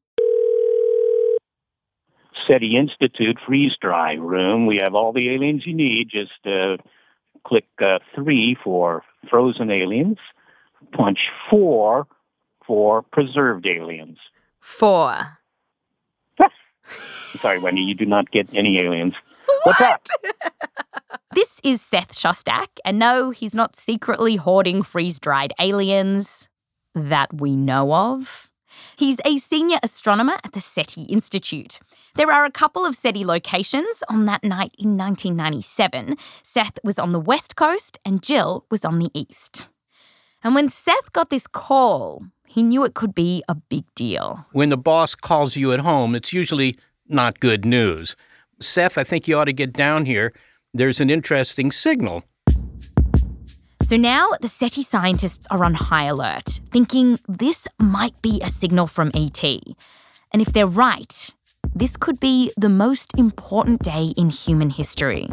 SETI 2.47 2.77
Institute 2.77 3.37
freeze 3.45 3.75
dry 3.79 4.13
room. 4.13 4.65
We 4.65 4.77
have 4.77 4.95
all 4.95 5.13
the 5.13 5.29
aliens 5.29 5.65
you 5.65 5.73
need. 5.73 6.09
Just 6.09 6.45
uh, 6.45 6.77
click 7.45 7.65
uh, 7.81 7.99
three 8.13 8.57
for 8.63 9.03
frozen 9.29 9.71
aliens, 9.71 10.17
punch 10.91 11.19
four 11.49 12.07
for 12.65 13.01
preserved 13.01 13.65
aliens. 13.65 14.17
Four. 14.59 15.37
Sorry, 17.41 17.59
Wendy, 17.59 17.81
you 17.81 17.95
do 17.95 18.05
not 18.05 18.31
get 18.31 18.47
any 18.53 18.79
aliens. 18.79 19.13
What's 19.63 19.81
up? 19.81 20.07
This 21.33 21.59
is 21.63 21.81
Seth 21.81 22.13
Shostak, 22.13 22.67
and 22.83 22.97
no, 22.97 23.31
he's 23.31 23.53
not 23.53 23.75
secretly 23.75 24.35
hoarding 24.37 24.83
freeze 24.83 25.19
dried 25.19 25.53
aliens 25.59 26.47
that 26.93 27.33
we 27.33 27.55
know 27.55 27.93
of. 27.93 28.44
He's 28.98 29.20
a 29.25 29.38
senior 29.38 29.77
astronomer 29.84 30.38
at 30.44 30.53
the 30.53 30.62
SETI 30.62 31.03
Institute. 31.03 31.79
There 32.15 32.32
are 32.32 32.46
a 32.46 32.51
couple 32.51 32.86
of 32.86 32.96
SETI 32.96 33.25
locations 33.25 34.03
on 34.10 34.25
that 34.25 34.44
night 34.44 34.75
in 34.77 34.98
1997. 34.98 36.17
Seth 36.44 36.79
was 36.84 37.00
on 37.00 37.12
the 37.12 37.20
west 37.20 37.55
coast 37.55 38.00
and 38.05 38.24
Jill 38.24 38.65
was 38.70 38.86
on 38.86 39.00
the 39.00 39.12
east. 39.13 39.67
And 40.44 40.55
when 40.55 40.70
Seth 40.70 41.12
got 41.13 41.29
this 41.29 41.48
call, 41.48 42.24
he 42.48 42.63
knew 42.63 42.86
it 42.86 42.94
could 42.94 43.15
be 43.15 43.44
a 43.50 43.55
big 43.55 43.84
deal. 43.96 44.46
When 44.51 44.70
the 44.70 44.77
boss 44.77 45.15
calls 45.15 45.55
you 45.55 45.72
at 45.72 45.79
home, 45.79 46.15
it's 46.15 46.32
usually 46.32 46.77
not 47.08 47.39
good 47.39 47.65
news. 47.65 48.15
Seth, 48.62 48.98
I 48.98 49.03
think 49.03 49.27
you 49.27 49.38
ought 49.38 49.46
to 49.46 49.53
get 49.53 49.74
down 49.74 50.05
here. 50.05 50.34
There's 50.74 51.01
an 51.01 51.10
interesting 51.10 51.72
signal. 51.72 52.24
So 53.85 53.97
now 53.97 54.31
the 54.41 54.47
SETI 54.47 54.81
scientists 54.81 55.45
are 55.51 55.63
on 55.63 55.75
high 55.75 56.05
alert, 56.05 56.59
thinking 56.71 57.19
this 57.27 57.67
might 57.79 58.19
be 58.23 58.41
a 58.41 58.49
signal 58.49 58.87
from 58.87 59.11
ET. 59.13 59.43
And 59.43 60.41
if 60.41 60.47
they're 60.53 60.65
right, 60.65 61.29
this 61.75 61.95
could 61.95 62.19
be 62.19 62.51
the 62.57 62.67
most 62.67 63.15
important 63.15 63.83
day 63.83 64.11
in 64.17 64.31
human 64.31 64.71
history. 64.71 65.29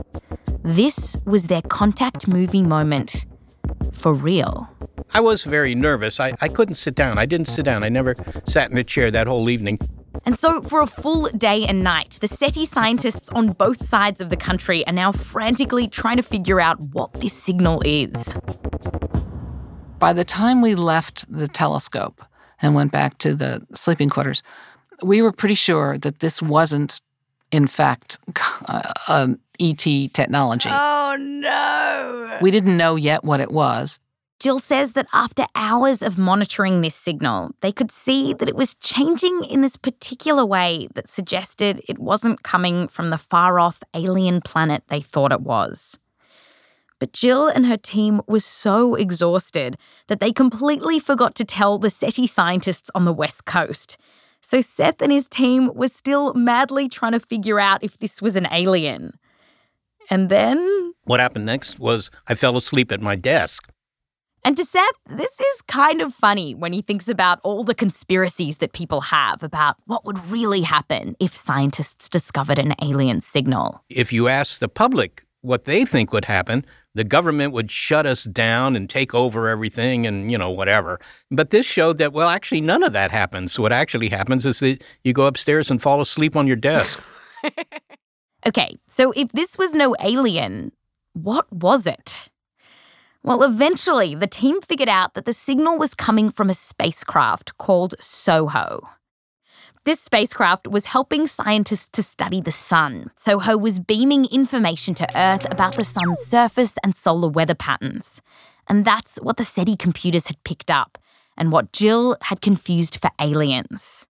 This 0.62 1.16
was 1.24 1.46
their 1.46 1.62
contact 1.62 2.28
movie 2.28 2.60
moment 2.60 3.24
for 3.94 4.12
real. 4.12 4.68
I 5.14 5.20
was 5.20 5.44
very 5.44 5.74
nervous. 5.74 6.20
I, 6.20 6.34
I 6.42 6.48
couldn't 6.48 6.74
sit 6.74 6.94
down. 6.94 7.16
I 7.16 7.24
didn't 7.24 7.48
sit 7.48 7.64
down. 7.64 7.82
I 7.82 7.88
never 7.88 8.14
sat 8.44 8.70
in 8.70 8.76
a 8.76 8.84
chair 8.84 9.10
that 9.10 9.28
whole 9.28 9.48
evening. 9.48 9.78
And 10.24 10.38
so, 10.38 10.62
for 10.62 10.80
a 10.80 10.86
full 10.86 11.28
day 11.30 11.64
and 11.64 11.82
night, 11.82 12.18
the 12.20 12.28
SETI 12.28 12.64
scientists 12.64 13.28
on 13.30 13.52
both 13.52 13.84
sides 13.84 14.20
of 14.20 14.30
the 14.30 14.36
country 14.36 14.86
are 14.86 14.92
now 14.92 15.10
frantically 15.10 15.88
trying 15.88 16.16
to 16.16 16.22
figure 16.22 16.60
out 16.60 16.80
what 16.80 17.12
this 17.14 17.32
signal 17.32 17.82
is. 17.84 18.36
By 19.98 20.12
the 20.12 20.24
time 20.24 20.60
we 20.60 20.74
left 20.74 21.24
the 21.32 21.48
telescope 21.48 22.24
and 22.60 22.74
went 22.74 22.92
back 22.92 23.18
to 23.18 23.34
the 23.34 23.66
sleeping 23.74 24.08
quarters, 24.08 24.42
we 25.02 25.22
were 25.22 25.32
pretty 25.32 25.56
sure 25.56 25.98
that 25.98 26.20
this 26.20 26.40
wasn't, 26.40 27.00
in 27.50 27.66
fact, 27.66 28.18
uh, 28.68 28.92
an 29.08 29.38
ET 29.58 29.84
technology. 30.12 30.68
Oh, 30.72 31.16
no. 31.18 32.38
We 32.40 32.50
didn't 32.50 32.76
know 32.76 32.96
yet 32.96 33.24
what 33.24 33.40
it 33.40 33.50
was. 33.50 33.98
Jill 34.42 34.58
says 34.58 34.94
that 34.94 35.06
after 35.12 35.46
hours 35.54 36.02
of 36.02 36.18
monitoring 36.18 36.80
this 36.80 36.96
signal, 36.96 37.52
they 37.60 37.70
could 37.70 37.92
see 37.92 38.34
that 38.34 38.48
it 38.48 38.56
was 38.56 38.74
changing 38.74 39.44
in 39.44 39.60
this 39.60 39.76
particular 39.76 40.44
way 40.44 40.88
that 40.96 41.06
suggested 41.06 41.80
it 41.88 42.00
wasn't 42.00 42.42
coming 42.42 42.88
from 42.88 43.10
the 43.10 43.18
far 43.18 43.60
off 43.60 43.84
alien 43.94 44.40
planet 44.40 44.82
they 44.88 44.98
thought 44.98 45.30
it 45.30 45.42
was. 45.42 45.96
But 46.98 47.12
Jill 47.12 47.46
and 47.46 47.66
her 47.66 47.76
team 47.76 48.20
were 48.26 48.40
so 48.40 48.96
exhausted 48.96 49.76
that 50.08 50.18
they 50.18 50.32
completely 50.32 50.98
forgot 50.98 51.36
to 51.36 51.44
tell 51.44 51.78
the 51.78 51.88
SETI 51.88 52.26
scientists 52.26 52.90
on 52.96 53.04
the 53.04 53.12
West 53.12 53.44
Coast. 53.44 53.96
So 54.40 54.60
Seth 54.60 55.00
and 55.00 55.12
his 55.12 55.28
team 55.28 55.70
were 55.72 55.86
still 55.86 56.34
madly 56.34 56.88
trying 56.88 57.12
to 57.12 57.20
figure 57.20 57.60
out 57.60 57.84
if 57.84 57.98
this 57.98 58.20
was 58.20 58.34
an 58.34 58.48
alien. 58.50 59.12
And 60.10 60.28
then. 60.28 60.94
What 61.04 61.20
happened 61.20 61.46
next 61.46 61.78
was 61.78 62.10
I 62.26 62.34
fell 62.34 62.56
asleep 62.56 62.90
at 62.90 63.00
my 63.00 63.14
desk. 63.14 63.71
And 64.44 64.56
to 64.56 64.64
Seth, 64.64 64.84
this 65.08 65.38
is 65.38 65.62
kind 65.68 66.02
of 66.02 66.12
funny 66.12 66.54
when 66.54 66.72
he 66.72 66.82
thinks 66.82 67.06
about 67.06 67.38
all 67.44 67.62
the 67.62 67.76
conspiracies 67.76 68.58
that 68.58 68.72
people 68.72 69.00
have 69.00 69.42
about 69.44 69.76
what 69.86 70.04
would 70.04 70.18
really 70.26 70.62
happen 70.62 71.16
if 71.20 71.36
scientists 71.36 72.08
discovered 72.08 72.58
an 72.58 72.74
alien 72.82 73.20
signal. 73.20 73.84
If 73.88 74.12
you 74.12 74.26
ask 74.26 74.58
the 74.58 74.68
public 74.68 75.24
what 75.42 75.64
they 75.64 75.84
think 75.84 76.12
would 76.12 76.24
happen, 76.24 76.66
the 76.94 77.04
government 77.04 77.52
would 77.52 77.70
shut 77.70 78.04
us 78.04 78.24
down 78.24 78.74
and 78.74 78.90
take 78.90 79.14
over 79.14 79.48
everything 79.48 80.06
and, 80.06 80.30
you 80.30 80.36
know, 80.36 80.50
whatever. 80.50 80.98
But 81.30 81.50
this 81.50 81.64
showed 81.64 81.98
that, 81.98 82.12
well, 82.12 82.28
actually, 82.28 82.60
none 82.60 82.82
of 82.82 82.92
that 82.94 83.12
happens. 83.12 83.58
What 83.58 83.72
actually 83.72 84.08
happens 84.08 84.44
is 84.44 84.58
that 84.58 84.82
you 85.04 85.12
go 85.12 85.26
upstairs 85.26 85.70
and 85.70 85.80
fall 85.80 86.00
asleep 86.00 86.34
on 86.34 86.48
your 86.48 86.56
desk. 86.56 87.02
okay, 88.46 88.76
so 88.88 89.12
if 89.12 89.30
this 89.32 89.56
was 89.56 89.72
no 89.74 89.94
alien, 90.00 90.72
what 91.12 91.50
was 91.52 91.86
it? 91.86 92.28
Well, 93.24 93.44
eventually, 93.44 94.16
the 94.16 94.26
team 94.26 94.60
figured 94.60 94.88
out 94.88 95.14
that 95.14 95.26
the 95.26 95.32
signal 95.32 95.78
was 95.78 95.94
coming 95.94 96.30
from 96.30 96.50
a 96.50 96.54
spacecraft 96.54 97.56
called 97.56 97.94
SOHO. 98.00 98.80
This 99.84 100.00
spacecraft 100.00 100.66
was 100.68 100.86
helping 100.86 101.26
scientists 101.26 101.88
to 101.90 102.02
study 102.02 102.40
the 102.40 102.52
sun. 102.52 103.10
SOHO 103.14 103.56
was 103.56 103.78
beaming 103.78 104.26
information 104.26 104.94
to 104.94 105.08
Earth 105.16 105.46
about 105.52 105.76
the 105.76 105.84
sun's 105.84 106.20
surface 106.20 106.74
and 106.82 106.94
solar 106.94 107.28
weather 107.28 107.54
patterns. 107.54 108.22
And 108.68 108.84
that's 108.84 109.18
what 109.22 109.36
the 109.36 109.44
SETI 109.44 109.76
computers 109.76 110.26
had 110.28 110.42
picked 110.44 110.70
up 110.70 110.98
and 111.36 111.52
what 111.52 111.72
Jill 111.72 112.16
had 112.22 112.40
confused 112.40 113.00
for 113.00 113.10
aliens. 113.20 114.06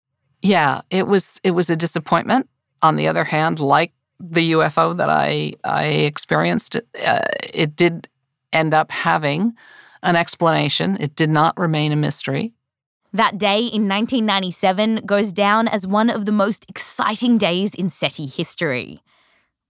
Yeah, 0.43 0.83
it 0.91 1.07
was 1.07 1.41
it 1.43 1.51
was 1.51 1.69
a 1.69 1.77
disappointment. 1.77 2.49
On 2.81 2.97
the 2.97 3.09
other 3.09 3.25
hand, 3.25 3.59
like 3.59 3.93
the 4.21 4.53
UFO 4.53 4.97
that 4.97 5.11
I 5.11 5.55
I 5.65 5.85
experienced, 5.85 6.77
uh, 6.77 7.21
it 7.43 7.77
did 7.77 8.09
end 8.53 8.75
up 8.75 8.91
having 8.91 9.55
an 10.03 10.17
explanation. 10.17 10.97
It 11.01 11.17
did 11.17 11.31
not 11.31 11.59
remain 11.59 11.93
a 11.93 11.97
mystery. 11.97 12.53
That 13.13 13.39
day 13.39 13.59
in 13.59 13.89
1997 13.89 15.03
goes 15.07 15.33
down 15.33 15.67
as 15.67 15.87
one 15.87 16.11
of 16.11 16.27
the 16.27 16.33
most 16.33 16.67
exciting 16.69 17.39
days 17.39 17.75
in 17.75 17.89
SETI 17.89 18.27
history, 18.27 19.03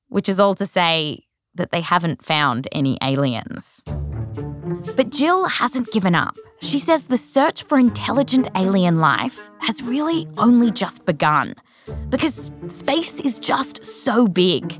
which 0.08 0.28
is 0.28 0.40
all 0.40 0.54
to 0.56 0.66
say 0.66 1.25
that 1.54 1.70
they 1.70 1.80
haven't 1.80 2.25
found 2.25 2.66
any 2.73 2.99
aliens. 3.02 3.82
But 4.97 5.11
Jill 5.11 5.47
hasn't 5.47 5.90
given 5.92 6.14
up, 6.14 6.37
She 6.61 6.80
says 6.80 7.06
the 7.06 7.16
search 7.16 7.62
for 7.62 7.78
intelligent 7.78 8.49
alien 8.56 8.99
life 8.99 9.50
has 9.61 9.82
really 9.82 10.26
only 10.37 10.73
just 10.73 11.06
begun 11.06 11.54
because 12.11 12.50
space 12.66 13.20
is 13.20 13.38
just 13.38 13.85
so 13.85 14.26
big. 14.26 14.76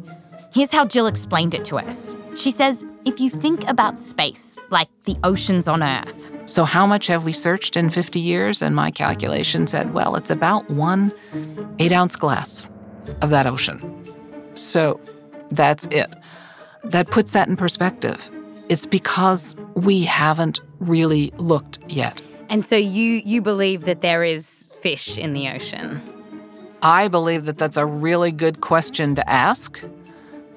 Here's 0.53 0.73
how 0.73 0.87
Jill 0.87 1.07
explained 1.07 1.55
it 1.55 1.65
to 1.67 1.79
us. 1.79 2.17
She 2.35 2.51
says 2.51 2.85
if 3.05 3.21
you 3.21 3.31
think 3.31 3.69
about 3.69 3.99
space 3.99 4.57
like 4.71 4.89
the 5.05 5.17
oceans 5.25 5.69
on 5.69 5.83
Earth, 5.83 6.33
So, 6.47 6.65
how 6.65 6.87
much 6.87 7.07
have 7.09 7.25
we 7.25 7.33
searched 7.35 7.77
in 7.77 7.91
50 7.91 8.19
years? 8.19 8.63
And 8.63 8.75
my 8.75 8.91
calculation 8.91 9.67
said, 9.67 9.93
well, 9.93 10.17
it's 10.17 10.31
about 10.31 10.71
one 10.71 11.13
eight 11.79 11.93
ounce 11.93 12.17
glass 12.17 12.67
of 13.21 13.29
that 13.31 13.47
ocean. 13.47 13.79
So, 14.55 14.99
that's 15.51 15.87
it. 15.91 16.11
That 16.85 17.09
puts 17.09 17.33
that 17.33 17.49
in 17.49 17.57
perspective. 17.57 18.31
It's 18.71 18.87
because 18.87 19.55
we 19.75 20.03
haven't 20.05 20.61
really 20.81 21.33
looked 21.37 21.79
yet. 21.89 22.21
And 22.49 22.67
so 22.67 22.77
you 22.77 23.21
you 23.25 23.43
believe 23.43 23.85
that 23.85 24.01
there 24.01 24.25
is 24.25 24.71
fish 24.81 25.19
in 25.19 25.35
the 25.35 25.49
ocean. 25.49 26.01
I 26.83 27.09
believe 27.09 27.45
that 27.47 27.59
that's 27.59 27.77
a 27.77 27.85
really 27.85 28.33
good 28.33 28.61
question 28.63 29.15
to 29.17 29.29
ask. 29.29 29.83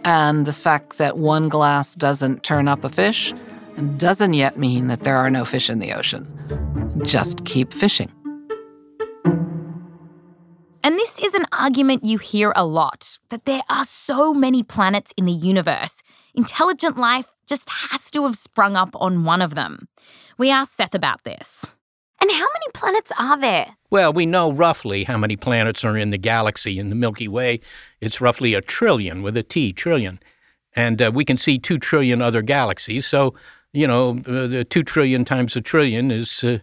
And 0.04 0.46
the 0.46 0.54
fact 0.54 0.98
that 0.98 1.18
one 1.18 1.50
glass 1.50 1.96
doesn't 1.96 2.44
turn 2.44 2.68
up 2.68 2.84
a 2.84 2.90
fish 2.90 3.34
doesn't 3.98 4.34
yet 4.34 4.58
mean 4.58 4.88
that 4.88 5.02
there 5.02 5.18
are 5.18 5.30
no 5.30 5.46
fish 5.46 5.70
in 5.70 5.80
the 5.80 5.94
ocean. 5.94 6.28
Just 7.04 7.46
keep 7.46 7.74
fishing. 7.74 8.12
And 10.84 10.96
this 10.96 11.20
is 11.20 11.36
an 11.36 11.46
argument 11.52 12.06
you 12.06 12.18
hear 12.18 12.54
a 12.56 12.66
lot 12.66 13.20
that 13.30 13.46
there 13.46 13.62
are 13.70 13.86
so 13.86 14.34
many 14.34 14.64
planets 14.64 15.14
in 15.16 15.26
the 15.26 15.32
universe. 15.32 16.02
Intelligent 16.34 16.98
life 16.98 17.38
just 17.46 17.70
has 17.70 18.10
to 18.12 18.24
have 18.24 18.36
sprung 18.36 18.76
up 18.76 18.90
on 18.96 19.24
one 19.24 19.42
of 19.42 19.54
them. 19.54 19.88
We 20.38 20.50
asked 20.50 20.76
Seth 20.76 20.96
about 20.96 21.24
this. 21.24 21.66
And 22.22 22.30
how 22.30 22.46
many 22.46 22.72
planets 22.76 23.12
are 23.18 23.40
there? 23.40 23.76
Well, 23.90 24.14
we 24.14 24.28
know 24.28 24.52
roughly 24.52 25.04
how 25.04 25.18
many 25.18 25.36
planets 25.36 25.84
are 25.84 25.98
in 25.98 26.12
the 26.12 26.20
galaxy. 26.20 26.78
In 26.78 26.90
the 26.90 26.96
Milky 26.96 27.28
Way, 27.28 27.60
it's 28.00 28.22
roughly 28.22 28.54
a 28.54 28.62
trillion 28.62 29.24
with 29.24 29.36
a 29.36 29.44
T, 29.44 29.74
trillion. 29.74 30.20
And 30.76 31.02
uh, 31.02 31.12
we 31.14 31.26
can 31.26 31.38
see 31.38 31.58
two 31.58 31.80
trillion 31.80 32.22
other 32.22 32.44
galaxies. 32.44 33.08
So, 33.08 33.34
you 33.74 33.88
know, 33.88 34.12
uh, 34.28 34.46
the 34.48 34.64
two 34.64 34.84
trillion 34.84 35.26
times 35.26 35.56
a 35.56 35.62
trillion 35.62 36.12
is 36.12 36.44
uh, 36.44 36.60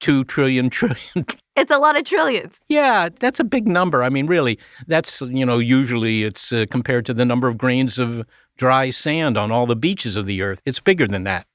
two 0.00 0.24
trillion 0.24 0.70
trillion. 0.70 1.24
It's 1.54 1.70
a 1.70 1.78
lot 1.78 1.96
of 1.96 2.04
trillions. 2.04 2.60
yeah, 2.68 3.08
that's 3.20 3.38
a 3.38 3.44
big 3.44 3.68
number. 3.68 4.02
I 4.02 4.10
mean, 4.10 4.26
really, 4.26 4.58
that's, 4.88 5.22
you 5.22 5.46
know, 5.46 5.58
usually 5.58 6.24
it's 6.24 6.52
uh, 6.52 6.66
compared 6.70 7.06
to 7.06 7.14
the 7.14 7.24
number 7.24 7.46
of 7.46 7.56
grains 7.56 7.98
of 7.98 8.26
dry 8.56 8.90
sand 8.90 9.38
on 9.38 9.52
all 9.52 9.66
the 9.66 9.76
beaches 9.76 10.16
of 10.16 10.26
the 10.26 10.42
Earth. 10.42 10.60
It's 10.66 10.80
bigger 10.80 11.06
than 11.06 11.24
that. 11.24 11.46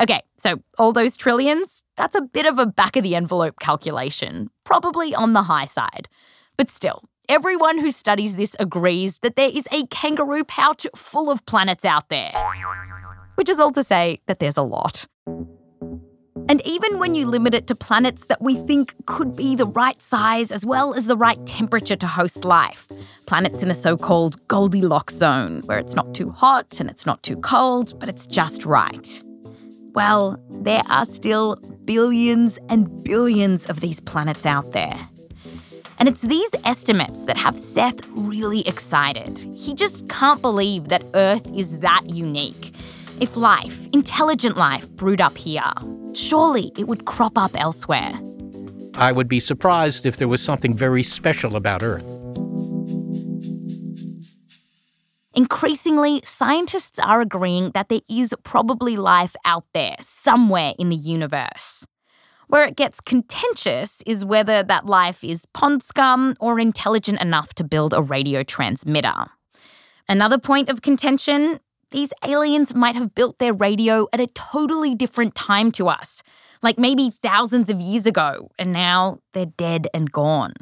Okay, 0.00 0.22
so 0.36 0.62
all 0.78 0.92
those 0.92 1.16
trillions, 1.16 1.82
that's 1.96 2.14
a 2.14 2.20
bit 2.20 2.46
of 2.46 2.58
a 2.58 2.66
back 2.66 2.96
of 2.96 3.02
the 3.02 3.16
envelope 3.16 3.58
calculation, 3.60 4.48
probably 4.64 5.12
on 5.14 5.32
the 5.32 5.42
high 5.42 5.64
side. 5.64 6.08
But 6.56 6.70
still, 6.70 7.02
everyone 7.28 7.78
who 7.78 7.90
studies 7.90 8.36
this 8.36 8.54
agrees 8.60 9.18
that 9.18 9.34
there 9.34 9.50
is 9.52 9.66
a 9.72 9.86
kangaroo 9.88 10.44
pouch 10.44 10.86
full 10.94 11.30
of 11.30 11.44
planets 11.46 11.84
out 11.84 12.10
there. 12.10 12.30
Which 13.34 13.48
is 13.48 13.58
all 13.58 13.72
to 13.72 13.82
say 13.82 14.20
that 14.26 14.38
there's 14.38 14.56
a 14.56 14.62
lot. 14.62 15.06
And 16.48 16.62
even 16.64 16.98
when 16.98 17.14
you 17.14 17.26
limit 17.26 17.52
it 17.52 17.66
to 17.66 17.74
planets 17.74 18.26
that 18.26 18.40
we 18.40 18.54
think 18.54 18.94
could 19.06 19.36
be 19.36 19.54
the 19.54 19.66
right 19.66 20.00
size 20.00 20.50
as 20.50 20.64
well 20.64 20.94
as 20.94 21.06
the 21.06 21.16
right 21.16 21.44
temperature 21.44 21.96
to 21.96 22.06
host 22.06 22.44
life, 22.44 22.88
planets 23.26 23.62
in 23.62 23.68
the 23.68 23.74
so 23.74 23.96
called 23.96 24.46
Goldilocks 24.48 25.14
zone, 25.14 25.60
where 25.66 25.78
it's 25.78 25.94
not 25.94 26.14
too 26.14 26.30
hot 26.30 26.80
and 26.80 26.88
it's 26.88 27.04
not 27.04 27.22
too 27.22 27.36
cold, 27.36 27.98
but 27.98 28.08
it's 28.08 28.26
just 28.26 28.64
right. 28.64 29.22
Well, 29.94 30.38
there 30.50 30.82
are 30.86 31.04
still 31.04 31.56
billions 31.84 32.58
and 32.68 33.02
billions 33.02 33.66
of 33.68 33.80
these 33.80 34.00
planets 34.00 34.44
out 34.46 34.72
there. 34.72 35.08
And 35.98 36.08
it's 36.08 36.22
these 36.22 36.54
estimates 36.64 37.24
that 37.24 37.36
have 37.36 37.58
Seth 37.58 38.06
really 38.10 38.66
excited. 38.68 39.38
He 39.54 39.74
just 39.74 40.08
can't 40.08 40.40
believe 40.40 40.88
that 40.88 41.02
Earth 41.14 41.46
is 41.54 41.78
that 41.78 42.02
unique. 42.08 42.74
If 43.20 43.36
life, 43.36 43.88
intelligent 43.92 44.56
life, 44.56 44.88
brewed 44.92 45.20
up 45.20 45.36
here, 45.36 45.72
surely 46.14 46.70
it 46.78 46.86
would 46.86 47.04
crop 47.06 47.36
up 47.36 47.50
elsewhere. 47.60 48.12
I 48.94 49.10
would 49.10 49.28
be 49.28 49.40
surprised 49.40 50.06
if 50.06 50.18
there 50.18 50.28
was 50.28 50.40
something 50.40 50.74
very 50.74 51.02
special 51.02 51.56
about 51.56 51.82
Earth. 51.82 52.04
Increasingly, 55.38 56.20
scientists 56.24 56.98
are 56.98 57.20
agreeing 57.20 57.70
that 57.70 57.88
there 57.88 58.00
is 58.10 58.34
probably 58.42 58.96
life 58.96 59.36
out 59.44 59.66
there, 59.72 59.94
somewhere 60.00 60.72
in 60.80 60.88
the 60.88 60.96
universe. 60.96 61.86
Where 62.48 62.64
it 62.64 62.74
gets 62.74 63.00
contentious 63.00 64.02
is 64.04 64.24
whether 64.24 64.64
that 64.64 64.86
life 64.86 65.22
is 65.22 65.46
pond 65.46 65.84
scum 65.84 66.34
or 66.40 66.58
intelligent 66.58 67.20
enough 67.20 67.54
to 67.54 67.62
build 67.62 67.94
a 67.94 68.02
radio 68.02 68.42
transmitter. 68.42 69.14
Another 70.08 70.38
point 70.38 70.70
of 70.70 70.82
contention 70.82 71.60
these 71.92 72.12
aliens 72.26 72.74
might 72.74 72.96
have 72.96 73.14
built 73.14 73.38
their 73.38 73.52
radio 73.52 74.08
at 74.12 74.18
a 74.18 74.26
totally 74.34 74.96
different 74.96 75.36
time 75.36 75.70
to 75.70 75.86
us, 75.86 76.24
like 76.62 76.80
maybe 76.80 77.10
thousands 77.10 77.70
of 77.70 77.80
years 77.80 78.06
ago, 78.06 78.50
and 78.58 78.72
now 78.72 79.20
they're 79.34 79.46
dead 79.46 79.86
and 79.94 80.10
gone. 80.10 80.54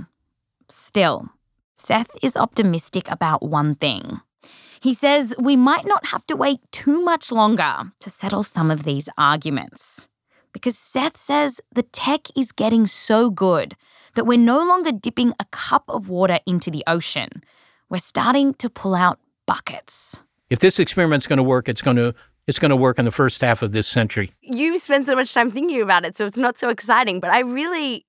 Still, 0.69 1.31
Seth 1.79 2.11
is 2.23 2.37
optimistic 2.37 3.11
about 3.11 3.43
one 3.43 3.75
thing. 3.75 4.21
He 4.81 4.95
says 4.95 5.35
we 5.39 5.57
might 5.57 5.87
not 5.87 6.07
have 6.07 6.27
to 6.27 6.37
wait 6.37 6.61
too 6.73 7.03
much 7.03 7.33
longer 7.33 7.93
to 8.01 8.11
settle 8.11 8.43
some 8.43 8.71
of 8.71 8.85
these 8.85 9.09
arguments. 9.17 10.09
Because 10.53 10.79
Seth 10.79 11.17
says 11.17 11.61
the 11.75 11.83
tech 11.83 12.23
is 12.35 12.51
getting 12.51 12.87
so 12.87 13.29
good 13.29 13.77
that 14.15 14.25
we're 14.25 14.39
no 14.39 14.65
longer 14.65 14.91
dipping 14.91 15.35
a 15.39 15.45
cup 15.51 15.85
of 15.89 16.09
water 16.09 16.41
into 16.47 16.71
the 16.71 16.83
ocean. 16.87 17.29
We're 17.91 17.99
starting 17.99 18.55
to 18.55 18.71
pull 18.71 18.95
out 18.95 19.19
buckets. 19.47 20.21
If 20.49 20.61
this 20.61 20.79
experiment's 20.79 21.27
going 21.27 21.37
to 21.37 21.43
work, 21.43 21.69
it's 21.69 21.83
going 21.83 21.99
to 21.99 22.15
it's 22.47 22.59
going 22.59 22.71
to 22.71 22.77
work 22.77 22.99
in 22.99 23.05
the 23.05 23.11
first 23.11 23.41
half 23.41 23.62
of 23.62 23.73
this 23.73 23.89
century. 23.89 24.31
You 24.41 24.79
spend 24.79 25.07
so 25.07 25.17
much 25.17 25.35
time 25.35 25.51
thinking 25.51 25.83
about 25.83 26.05
it, 26.05 26.17
so 26.17 26.27
it's 26.27 26.39
not 26.39 26.59
so 26.59 26.69
exciting. 26.69 27.19
But 27.19 27.31
I 27.31 27.41
really, 27.41 28.07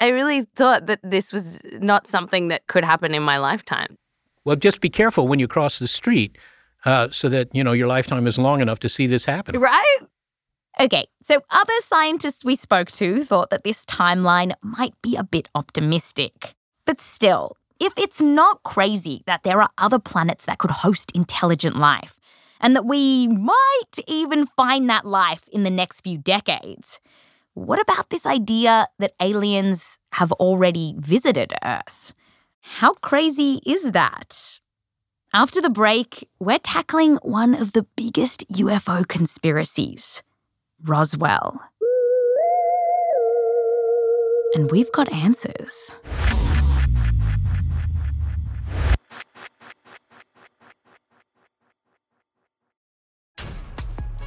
I 0.00 0.08
really 0.08 0.42
thought 0.56 0.86
that 0.86 0.98
this 1.04 1.32
was 1.32 1.58
not 1.74 2.08
something 2.08 2.48
that 2.48 2.66
could 2.66 2.84
happen 2.84 3.14
in 3.14 3.22
my 3.22 3.38
lifetime. 3.38 3.96
Well, 4.44 4.56
just 4.56 4.80
be 4.80 4.90
careful 4.90 5.28
when 5.28 5.38
you 5.38 5.48
cross 5.48 5.78
the 5.78 5.88
street, 5.88 6.36
uh, 6.84 7.08
so 7.10 7.28
that 7.28 7.54
you 7.54 7.62
know 7.62 7.72
your 7.72 7.86
lifetime 7.86 8.26
is 8.26 8.38
long 8.38 8.60
enough 8.60 8.80
to 8.80 8.88
see 8.88 9.06
this 9.06 9.24
happen. 9.24 9.58
Right? 9.58 9.98
Okay, 10.80 11.06
so 11.22 11.40
other 11.50 11.72
scientists 11.86 12.44
we 12.44 12.56
spoke 12.56 12.90
to 12.92 13.24
thought 13.24 13.50
that 13.50 13.62
this 13.62 13.84
timeline 13.84 14.54
might 14.62 14.94
be 15.02 15.16
a 15.16 15.22
bit 15.22 15.48
optimistic. 15.54 16.54
But 16.86 17.00
still, 17.00 17.56
if 17.78 17.92
it's 17.96 18.20
not 18.20 18.62
crazy 18.62 19.22
that 19.26 19.42
there 19.42 19.60
are 19.60 19.70
other 19.78 19.98
planets 19.98 20.46
that 20.46 20.58
could 20.58 20.70
host 20.70 21.12
intelligent 21.14 21.76
life, 21.76 22.18
and 22.60 22.74
that 22.74 22.86
we 22.86 23.28
might 23.28 23.98
even 24.06 24.46
find 24.46 24.88
that 24.88 25.04
life 25.04 25.48
in 25.52 25.62
the 25.62 25.70
next 25.70 26.00
few 26.00 26.16
decades, 26.16 27.00
what 27.54 27.80
about 27.80 28.08
this 28.10 28.24
idea 28.24 28.88
that 28.98 29.12
aliens 29.20 29.98
have 30.12 30.32
already 30.32 30.94
visited 30.96 31.52
Earth? 31.64 32.14
How 32.62 32.94
crazy 32.94 33.60
is 33.66 33.90
that? 33.90 34.60
After 35.34 35.60
the 35.60 35.70
break, 35.70 36.28
we're 36.38 36.58
tackling 36.58 37.16
one 37.16 37.54
of 37.54 37.72
the 37.72 37.86
biggest 37.96 38.48
UFO 38.52 39.06
conspiracies 39.06 40.22
Roswell. 40.84 41.60
And 44.54 44.70
we've 44.70 44.90
got 44.92 45.12
answers. 45.12 45.96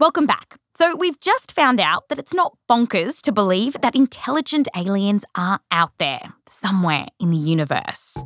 Welcome 0.00 0.24
back. 0.24 0.56
So, 0.78 0.96
we've 0.96 1.20
just 1.20 1.52
found 1.52 1.78
out 1.78 2.08
that 2.08 2.18
it's 2.18 2.32
not 2.32 2.56
bonkers 2.70 3.20
to 3.20 3.32
believe 3.32 3.76
that 3.82 3.94
intelligent 3.94 4.66
aliens 4.74 5.26
are 5.36 5.60
out 5.70 5.92
there, 5.98 6.32
somewhere 6.48 7.04
in 7.20 7.28
the 7.28 7.36
universe. 7.36 8.16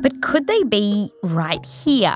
But 0.00 0.22
could 0.22 0.46
they 0.46 0.62
be 0.62 1.10
right 1.24 1.66
here? 1.66 2.14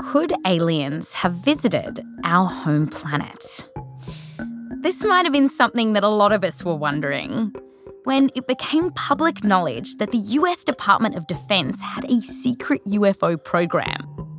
Could 0.00 0.34
aliens 0.44 1.14
have 1.14 1.34
visited 1.44 2.04
our 2.24 2.48
home 2.48 2.88
planet? 2.88 3.68
This 4.80 5.04
might 5.04 5.24
have 5.24 5.32
been 5.32 5.48
something 5.48 5.92
that 5.92 6.02
a 6.02 6.08
lot 6.08 6.32
of 6.32 6.42
us 6.42 6.64
were 6.64 6.74
wondering 6.74 7.54
when 8.02 8.30
it 8.34 8.48
became 8.48 8.90
public 8.94 9.44
knowledge 9.44 9.94
that 9.98 10.10
the 10.10 10.24
US 10.40 10.64
Department 10.64 11.14
of 11.14 11.28
Defense 11.28 11.80
had 11.80 12.04
a 12.06 12.18
secret 12.18 12.84
UFO 12.86 13.36
program. 13.44 14.31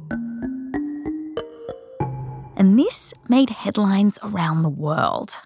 And 2.56 2.78
this 2.78 3.14
made 3.30 3.50
headlines 3.50 4.20
around 4.24 4.64
the 4.64 4.70
world. 4.70 5.38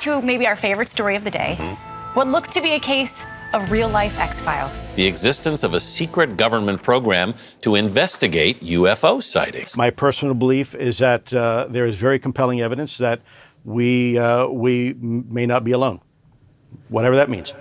To 0.00 0.20
maybe 0.22 0.46
our 0.46 0.56
favorite 0.56 0.88
story 0.88 1.16
of 1.16 1.24
the 1.24 1.30
day 1.30 1.56
what 2.14 2.28
looks 2.28 2.48
to 2.50 2.60
be 2.60 2.70
a 2.72 2.80
case 2.80 3.24
of 3.52 3.70
real 3.70 3.88
life 3.88 4.18
X 4.18 4.40
Files. 4.40 4.80
the 4.94 5.06
existence 5.06 5.64
of 5.64 5.74
a 5.74 5.80
secret 5.80 6.36
government 6.36 6.82
program 6.82 7.34
to 7.60 7.74
investigate 7.74 8.60
UFO 8.60 9.22
sightings. 9.22 9.76
My 9.76 9.90
personal 9.90 10.34
belief 10.34 10.74
is 10.74 10.98
that 10.98 11.34
uh, 11.34 11.66
there 11.68 11.86
is 11.86 11.96
very 11.96 12.18
compelling 12.18 12.60
evidence 12.60 12.98
that 12.98 13.20
we, 13.64 14.18
uh, 14.18 14.46
we 14.46 14.94
may 15.00 15.46
not 15.46 15.64
be 15.64 15.72
alone, 15.72 16.00
whatever 16.88 17.16
that 17.16 17.28
means. 17.28 17.52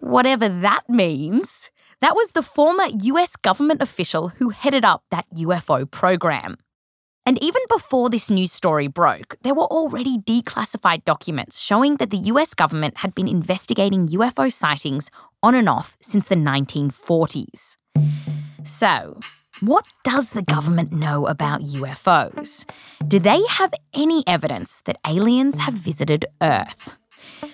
Whatever 0.00 0.48
that 0.48 0.88
means, 0.88 1.70
that 2.00 2.14
was 2.14 2.30
the 2.32 2.42
former 2.42 2.84
US 3.02 3.34
government 3.36 3.82
official 3.82 4.28
who 4.28 4.50
headed 4.50 4.84
up 4.84 5.02
that 5.10 5.26
UFO 5.34 5.90
program. 5.90 6.58
And 7.26 7.42
even 7.42 7.62
before 7.70 8.10
this 8.10 8.28
news 8.28 8.52
story 8.52 8.86
broke, 8.86 9.36
there 9.42 9.54
were 9.54 9.64
already 9.64 10.18
declassified 10.18 11.06
documents 11.06 11.58
showing 11.60 11.96
that 11.96 12.10
the 12.10 12.18
US 12.32 12.52
government 12.52 12.98
had 12.98 13.14
been 13.14 13.28
investigating 13.28 14.08
UFO 14.08 14.52
sightings 14.52 15.10
on 15.42 15.54
and 15.54 15.68
off 15.68 15.96
since 16.02 16.28
the 16.28 16.34
1940s. 16.34 17.76
So, 18.62 19.18
what 19.60 19.86
does 20.02 20.30
the 20.30 20.42
government 20.42 20.92
know 20.92 21.26
about 21.26 21.62
UFOs? 21.62 22.68
Do 23.08 23.18
they 23.18 23.40
have 23.48 23.72
any 23.94 24.22
evidence 24.26 24.82
that 24.84 24.98
aliens 25.06 25.60
have 25.60 25.74
visited 25.74 26.26
Earth? 26.42 26.94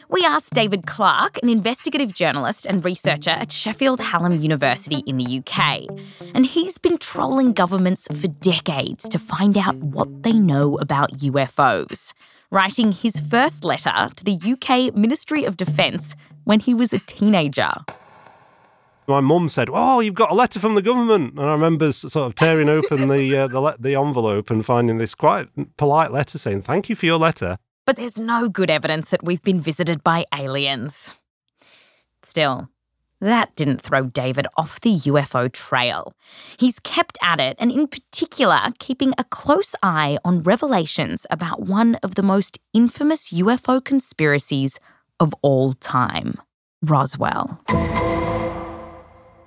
We 0.08 0.24
asked 0.24 0.54
David 0.54 0.86
Clarke, 0.86 1.38
an 1.42 1.48
investigative 1.48 2.14
journalist 2.14 2.66
and 2.66 2.84
researcher 2.84 3.30
at 3.30 3.52
Sheffield 3.52 4.00
Hallam 4.00 4.40
University 4.40 4.98
in 5.06 5.16
the 5.18 5.38
UK. 5.38 5.86
And 6.34 6.46
he's 6.46 6.78
been 6.78 6.98
trolling 6.98 7.52
governments 7.52 8.08
for 8.20 8.28
decades 8.28 9.08
to 9.08 9.18
find 9.18 9.56
out 9.56 9.76
what 9.76 10.22
they 10.22 10.32
know 10.32 10.76
about 10.78 11.12
UFOs, 11.12 12.12
writing 12.50 12.92
his 12.92 13.20
first 13.20 13.64
letter 13.64 14.08
to 14.14 14.24
the 14.24 14.38
UK 14.52 14.94
Ministry 14.94 15.44
of 15.44 15.56
Defence 15.56 16.14
when 16.44 16.60
he 16.60 16.74
was 16.74 16.92
a 16.92 16.98
teenager. 16.98 17.70
My 19.06 19.20
mum 19.20 19.48
said, 19.48 19.68
"Oh, 19.72 19.98
you've 20.00 20.14
got 20.14 20.30
a 20.30 20.34
letter 20.34 20.60
from 20.60 20.76
the 20.76 20.82
government," 20.82 21.32
and 21.32 21.40
I 21.48 21.52
remember 21.52 21.90
sort 21.90 22.26
of 22.26 22.36
tearing 22.36 22.68
open 22.68 23.08
the 23.08 23.36
uh, 23.36 23.46
the, 23.48 23.60
le- 23.60 23.76
the 23.76 23.96
envelope 23.96 24.50
and 24.50 24.64
finding 24.64 24.98
this 24.98 25.16
quite 25.16 25.48
polite 25.76 26.12
letter 26.12 26.38
saying, 26.38 26.62
"Thank 26.62 26.88
you 26.88 26.94
for 26.94 27.06
your 27.06 27.18
letter." 27.18 27.58
But 27.90 27.96
there's 27.96 28.20
no 28.20 28.48
good 28.48 28.70
evidence 28.70 29.10
that 29.10 29.24
we've 29.24 29.42
been 29.42 29.60
visited 29.60 30.04
by 30.04 30.24
aliens. 30.32 31.16
Still, 32.22 32.68
that 33.20 33.56
didn't 33.56 33.82
throw 33.82 34.04
David 34.04 34.46
off 34.56 34.80
the 34.80 34.94
UFO 34.94 35.52
trail. 35.52 36.14
He's 36.56 36.78
kept 36.78 37.18
at 37.20 37.40
it, 37.40 37.56
and 37.58 37.72
in 37.72 37.88
particular, 37.88 38.60
keeping 38.78 39.12
a 39.18 39.24
close 39.24 39.74
eye 39.82 40.18
on 40.24 40.44
revelations 40.44 41.26
about 41.32 41.62
one 41.62 41.96
of 41.96 42.14
the 42.14 42.22
most 42.22 42.60
infamous 42.72 43.32
UFO 43.32 43.84
conspiracies 43.84 44.78
of 45.18 45.34
all 45.42 45.72
time 45.72 46.40
Roswell. 46.82 47.58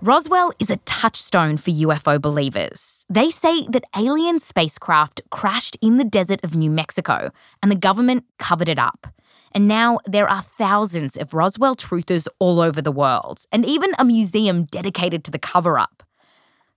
Roswell 0.06 0.52
is 0.60 0.70
a 0.70 0.76
touchstone 0.84 1.56
for 1.56 1.72
UFO 1.72 2.22
believers. 2.22 3.06
They 3.10 3.32
say 3.32 3.66
that 3.70 3.86
alien 3.96 4.40
spacecraft 4.40 5.22
crashed 5.30 5.78
in 5.82 5.96
the 5.96 6.04
desert 6.04 6.42
of 6.44 6.58
New 6.58 6.70
Mexico 6.70 7.32
and 7.62 7.72
the 7.72 7.78
government 7.78 8.26
covered 8.38 8.68
it 8.68 8.78
up. 8.78 9.08
And 9.54 9.66
now 9.66 10.00
there 10.06 10.30
are 10.30 10.42
thousands 10.42 11.16
of 11.16 11.34
Roswell 11.34 11.78
truthers 11.78 12.28
all 12.40 12.60
over 12.60 12.82
the 12.82 12.92
world, 12.92 13.46
and 13.50 13.66
even 13.66 13.94
a 13.98 14.04
museum 14.04 14.66
dedicated 14.66 15.24
to 15.24 15.32
the 15.32 15.40
cover 15.40 15.80
up. 15.80 16.04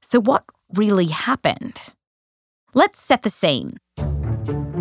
So, 0.03 0.21
what 0.21 0.45
really 0.75 1.07
happened? 1.07 1.95
Let's 2.75 3.01
set 3.01 3.23
the 3.23 3.31
scene. 3.31 3.79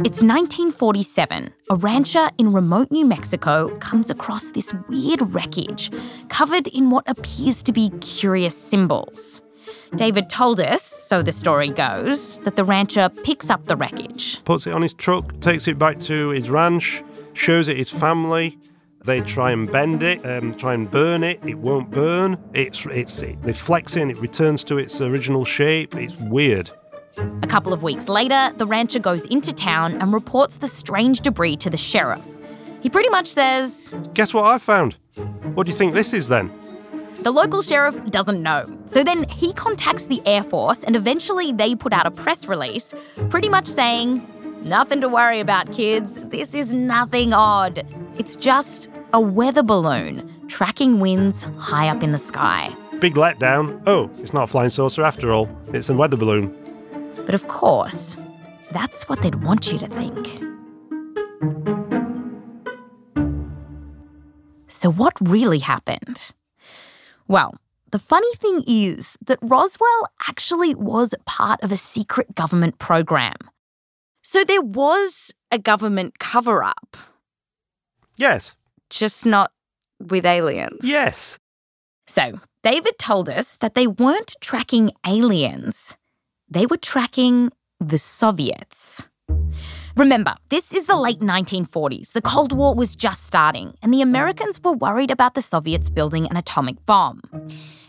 It's 0.04 0.22
1947. 0.22 1.54
A 1.70 1.76
rancher 1.78 2.30
in 2.38 2.52
remote 2.52 2.92
New 2.92 3.06
Mexico 3.06 3.70
comes 3.78 4.10
across 4.10 4.52
this 4.52 4.74
weird 4.90 5.34
wreckage 5.34 5.90
covered 6.28 6.68
in 6.68 6.90
what 6.90 7.08
appears 7.08 7.64
to 7.64 7.72
be 7.72 7.90
curious 8.02 8.58
symbols. 8.58 9.42
David 9.96 10.30
told 10.30 10.60
us, 10.60 10.84
so 10.84 11.24
the 11.24 11.32
story 11.32 11.70
goes, 11.70 12.40
that 12.40 12.58
the 12.58 12.66
rancher 12.66 13.08
picks 13.24 13.50
up 13.50 13.66
the 13.66 13.78
wreckage. 13.78 14.44
Puts 14.44 14.68
it 14.68 14.74
on 14.74 14.82
his 14.82 14.94
truck, 14.94 15.40
takes 15.40 15.66
it 15.70 15.80
back 15.80 15.98
to 16.02 16.30
his 16.30 16.50
ranch, 16.50 17.02
shows 17.32 17.70
it 17.70 17.78
his 17.78 17.90
family. 17.90 18.60
They 19.06 19.22
try 19.22 19.52
and 19.52 19.72
bend 19.72 20.04
it, 20.04 20.26
um, 20.26 20.56
try 20.56 20.74
and 20.74 20.92
burn 20.92 21.24
it. 21.24 21.40
It 21.48 21.58
won't 21.58 21.90
burn. 21.90 22.38
It's 22.54 22.86
it's 22.88 23.22
it, 23.22 23.42
they 23.44 23.54
flex 23.54 23.96
it 23.96 24.02
and 24.02 24.12
it 24.12 24.18
returns 24.18 24.64
to 24.66 24.78
its 24.78 25.00
original 25.00 25.46
shape. 25.46 25.96
It's 25.96 26.18
weird. 26.20 26.70
A 27.18 27.48
couple 27.48 27.74
of 27.74 27.84
weeks 27.84 28.10
later, 28.10 28.52
the 28.58 28.66
rancher 28.66 29.00
goes 29.00 29.26
into 29.26 29.54
town 29.54 30.02
and 30.02 30.14
reports 30.14 30.58
the 30.58 30.68
strange 30.68 31.22
debris 31.22 31.58
to 31.58 31.70
the 31.70 31.78
sheriff. 31.78 32.26
He 32.82 32.90
pretty 32.90 33.10
much 33.10 33.28
says, 33.28 33.96
Guess 34.14 34.34
what 34.34 34.46
I 34.46 34.58
found? 34.58 34.96
What 35.54 35.66
do 35.66 35.72
you 35.72 35.78
think 35.78 35.94
this 35.94 36.14
is 36.14 36.28
then? 36.28 36.52
The 37.22 37.32
local 37.32 37.62
sheriff 37.62 37.96
doesn't 38.06 38.44
know. 38.44 38.66
So 38.88 39.04
then 39.04 39.28
he 39.30 39.54
contacts 39.54 40.06
the 40.06 40.22
Air 40.28 40.44
Force, 40.44 40.84
and 40.84 40.96
eventually 40.96 41.52
they 41.52 41.76
put 41.76 41.94
out 41.94 42.06
a 42.06 42.12
press 42.12 42.48
release, 42.48 42.94
pretty 43.30 43.50
much 43.50 43.68
saying, 43.68 44.28
Nothing 44.64 45.00
to 45.02 45.10
worry 45.10 45.40
about, 45.40 45.72
kids. 45.72 46.16
This 46.26 46.56
is 46.56 46.74
nothing 46.74 47.34
odd. 47.34 47.86
It's 48.18 48.36
just 48.36 48.90
a 49.14 49.20
weather 49.22 49.64
balloon 49.64 50.32
tracking 50.48 51.00
winds 51.00 51.44
high 51.58 51.88
up 51.88 52.04
in 52.04 52.12
the 52.12 52.18
sky. 52.18 52.76
Big 53.00 53.16
letdown. 53.16 53.82
Oh, 53.86 54.10
it's 54.20 54.34
not 54.34 54.44
a 54.44 54.48
flying 54.48 54.70
saucer 54.70 55.04
after 55.04 55.32
all. 55.32 55.50
It's 55.68 55.90
a 55.90 55.94
weather 55.96 56.18
balloon. 56.18 56.56
But 57.26 57.36
of 57.36 57.48
course, 57.48 58.18
that's 58.72 59.08
what 59.08 59.22
they'd 59.22 59.44
want 59.44 59.72
you 59.72 59.78
to 59.80 59.88
think. 59.88 60.42
So, 64.68 64.90
what 64.92 65.14
really 65.22 65.60
happened? 65.60 66.32
Well, 67.28 67.56
the 67.92 68.00
funny 68.00 68.34
thing 68.36 68.62
is 68.68 69.18
that 69.26 69.40
Roswell 69.42 70.08
actually 70.28 70.76
was 70.76 71.14
part 71.26 71.62
of 71.64 71.72
a 71.72 71.78
secret 71.78 72.36
government 72.36 72.78
program. 72.80 73.36
So, 74.22 74.44
there 74.44 74.62
was 74.62 75.32
a 75.52 75.58
government 75.60 76.20
cover 76.20 76.64
up, 76.64 76.98
Yes. 78.18 78.56
just 78.90 79.26
not 79.26 79.52
with 80.00 80.26
aliens. 80.26 80.80
Yes. 80.84 81.40
So, 82.08 82.40
David 82.64 82.98
told 83.00 83.30
us 83.30 83.56
that 83.58 83.76
they 83.76 83.88
weren't 83.88 84.36
tracking 84.42 84.92
aliens, 85.08 85.96
they 86.50 86.66
were 86.66 86.78
tracking 86.78 87.52
the 87.80 87.98
Soviets. 87.98 89.06
Remember, 89.98 90.36
this 90.50 90.72
is 90.74 90.88
the 90.88 90.96
late 90.96 91.20
1940s. 91.20 92.12
The 92.12 92.22
Cold 92.22 92.52
War 92.52 92.76
was 92.76 92.96
just 92.96 93.26
starting, 93.26 93.74
and 93.82 93.94
the 93.94 94.02
Americans 94.02 94.60
were 94.62 94.74
worried 94.74 95.10
about 95.10 95.34
the 95.36 95.42
Soviets 95.42 95.90
building 95.90 96.28
an 96.28 96.38
atomic 96.38 96.86
bomb. 96.86 97.22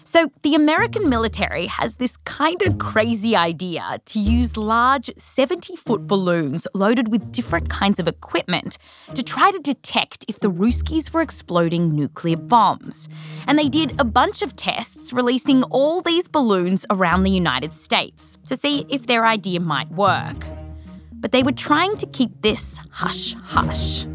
So, 0.06 0.30
the 0.42 0.54
American 0.54 1.08
military 1.08 1.66
has 1.66 1.96
this 1.96 2.16
kind 2.18 2.62
of 2.62 2.78
crazy 2.78 3.34
idea 3.34 3.98
to 4.04 4.20
use 4.20 4.56
large 4.56 5.10
70 5.18 5.74
foot 5.74 6.06
balloons 6.06 6.68
loaded 6.74 7.08
with 7.08 7.32
different 7.32 7.68
kinds 7.70 7.98
of 7.98 8.06
equipment 8.06 8.78
to 9.14 9.24
try 9.24 9.50
to 9.50 9.58
detect 9.58 10.24
if 10.28 10.38
the 10.38 10.48
Ruskies 10.48 11.12
were 11.12 11.22
exploding 11.22 11.92
nuclear 11.96 12.36
bombs. 12.36 13.08
And 13.48 13.58
they 13.58 13.68
did 13.68 14.00
a 14.00 14.04
bunch 14.04 14.42
of 14.42 14.54
tests 14.54 15.12
releasing 15.12 15.64
all 15.64 16.02
these 16.02 16.28
balloons 16.28 16.86
around 16.88 17.24
the 17.24 17.32
United 17.32 17.72
States 17.72 18.38
to 18.46 18.56
see 18.56 18.86
if 18.88 19.08
their 19.08 19.26
idea 19.26 19.58
might 19.58 19.90
work. 19.90 20.46
But 21.14 21.32
they 21.32 21.42
were 21.42 21.50
trying 21.50 21.96
to 21.96 22.06
keep 22.06 22.42
this 22.42 22.78
hush 22.92 23.34
hush. 23.42 24.06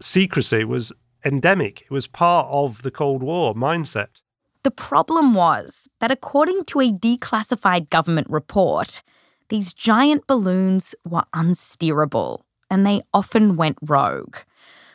Secrecy 0.00 0.64
was 0.64 0.90
endemic, 1.24 1.82
it 1.82 1.92
was 1.92 2.08
part 2.08 2.48
of 2.50 2.82
the 2.82 2.90
Cold 2.90 3.22
War 3.22 3.54
mindset. 3.54 4.21
The 4.64 4.70
problem 4.70 5.34
was 5.34 5.88
that, 6.00 6.12
according 6.12 6.64
to 6.66 6.80
a 6.80 6.92
declassified 6.92 7.90
government 7.90 8.28
report, 8.30 9.02
these 9.48 9.74
giant 9.74 10.26
balloons 10.26 10.94
were 11.04 11.24
unsteerable 11.34 12.44
and 12.70 12.86
they 12.86 13.02
often 13.12 13.56
went 13.56 13.76
rogue. 13.82 14.36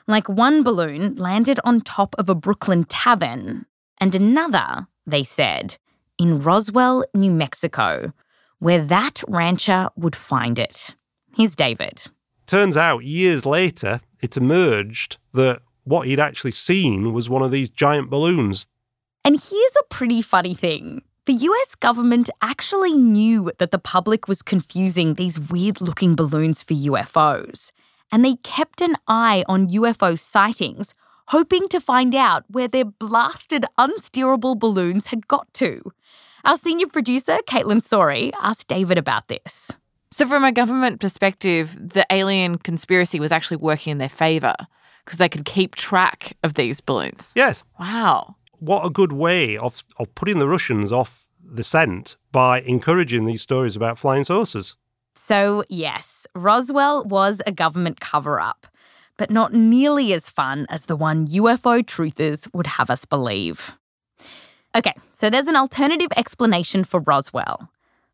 Like 0.07 0.29
one 0.29 0.63
balloon 0.63 1.15
landed 1.15 1.59
on 1.63 1.81
top 1.81 2.15
of 2.17 2.29
a 2.29 2.35
Brooklyn 2.35 2.85
tavern, 2.85 3.65
and 3.99 4.15
another, 4.15 4.87
they 5.05 5.21
said, 5.21 5.77
in 6.17 6.39
Roswell, 6.39 7.03
New 7.13 7.31
Mexico, 7.31 8.13
where 8.59 8.83
that 8.83 9.21
rancher 9.27 9.89
would 9.97 10.15
find 10.15 10.57
it. 10.57 10.95
Here's 11.35 11.55
David. 11.55 12.07
Turns 12.47 12.77
out, 12.77 13.03
years 13.03 13.45
later, 13.45 13.99
it 14.21 14.37
emerged 14.37 15.17
that 15.33 15.61
what 15.83 16.07
he'd 16.07 16.19
actually 16.19 16.53
seen 16.53 17.13
was 17.13 17.29
one 17.29 17.43
of 17.43 17.51
these 17.51 17.69
giant 17.69 18.09
balloons 18.09 18.67
and 19.27 19.35
here's 19.35 19.75
a 19.77 19.83
pretty 19.89 20.21
funny 20.21 20.53
thing. 20.53 21.01
The 21.25 21.33
US 21.33 21.75
government 21.75 22.29
actually 22.41 22.97
knew 22.97 23.51
that 23.57 23.71
the 23.71 23.77
public 23.77 24.29
was 24.29 24.41
confusing 24.41 25.15
these 25.15 25.37
weird 25.37 25.81
looking 25.81 26.15
balloons 26.15 26.63
for 26.63 26.73
UFOs, 26.73 27.73
and 28.09 28.23
they 28.23 28.35
kept 28.43 28.79
an 28.79 28.95
eye 29.05 29.43
on 29.49 29.67
UFO 29.67 30.17
sightings, 30.17 30.93
hoping 31.27 31.67
to 31.67 31.81
find 31.81 32.15
out 32.15 32.45
where 32.47 32.69
their 32.69 32.85
blasted, 32.85 33.65
unsteerable 33.77 34.55
balloons 34.55 35.07
had 35.07 35.27
got 35.27 35.53
to. 35.55 35.81
Our 36.45 36.55
senior 36.55 36.87
producer, 36.87 37.39
Kaitlyn 37.49 37.83
Sawrey, 37.83 38.31
asked 38.41 38.69
David 38.69 38.97
about 38.97 39.27
this. 39.27 39.71
So, 40.09 40.25
from 40.25 40.45
a 40.45 40.53
government 40.53 41.01
perspective, 41.01 41.77
the 41.77 42.05
alien 42.09 42.59
conspiracy 42.59 43.19
was 43.19 43.33
actually 43.33 43.57
working 43.57 43.91
in 43.91 43.97
their 43.97 44.07
favour 44.07 44.55
because 45.03 45.17
they 45.17 45.27
could 45.27 45.43
keep 45.43 45.75
track 45.75 46.37
of 46.43 46.53
these 46.53 46.79
balloons. 46.79 47.33
Yes. 47.35 47.65
Wow 47.77 48.36
what 48.59 48.85
a 48.85 48.89
good 48.89 49.11
way 49.11 49.57
of, 49.57 49.83
of 49.97 50.13
putting 50.15 50.39
the 50.39 50.47
Russians 50.47 50.91
off 50.91 51.27
the 51.43 51.63
scent 51.63 52.15
by 52.31 52.61
encouraging 52.61 53.25
these 53.25 53.41
stories 53.41 53.75
about 53.75 53.97
flying 53.97 54.23
saucers. 54.23 54.75
So, 55.15 55.63
yes, 55.69 56.27
Roswell 56.35 57.03
was 57.05 57.41
a 57.47 57.51
government 57.51 57.99
cover 57.99 58.39
up, 58.39 58.67
but 59.17 59.31
not 59.31 59.53
nearly 59.53 60.13
as 60.13 60.29
fun 60.29 60.67
as 60.69 60.85
the 60.85 60.95
one 60.95 61.27
UFO 61.27 61.81
truthers 61.83 62.53
would 62.53 62.67
have 62.67 62.89
us 62.89 63.05
believe. 63.05 63.73
Okay, 64.75 64.93
so 65.13 65.29
there's 65.29 65.47
an 65.47 65.55
alternative 65.55 66.09
explanation 66.15 66.83
for 66.83 66.99
Roswell, 66.99 67.69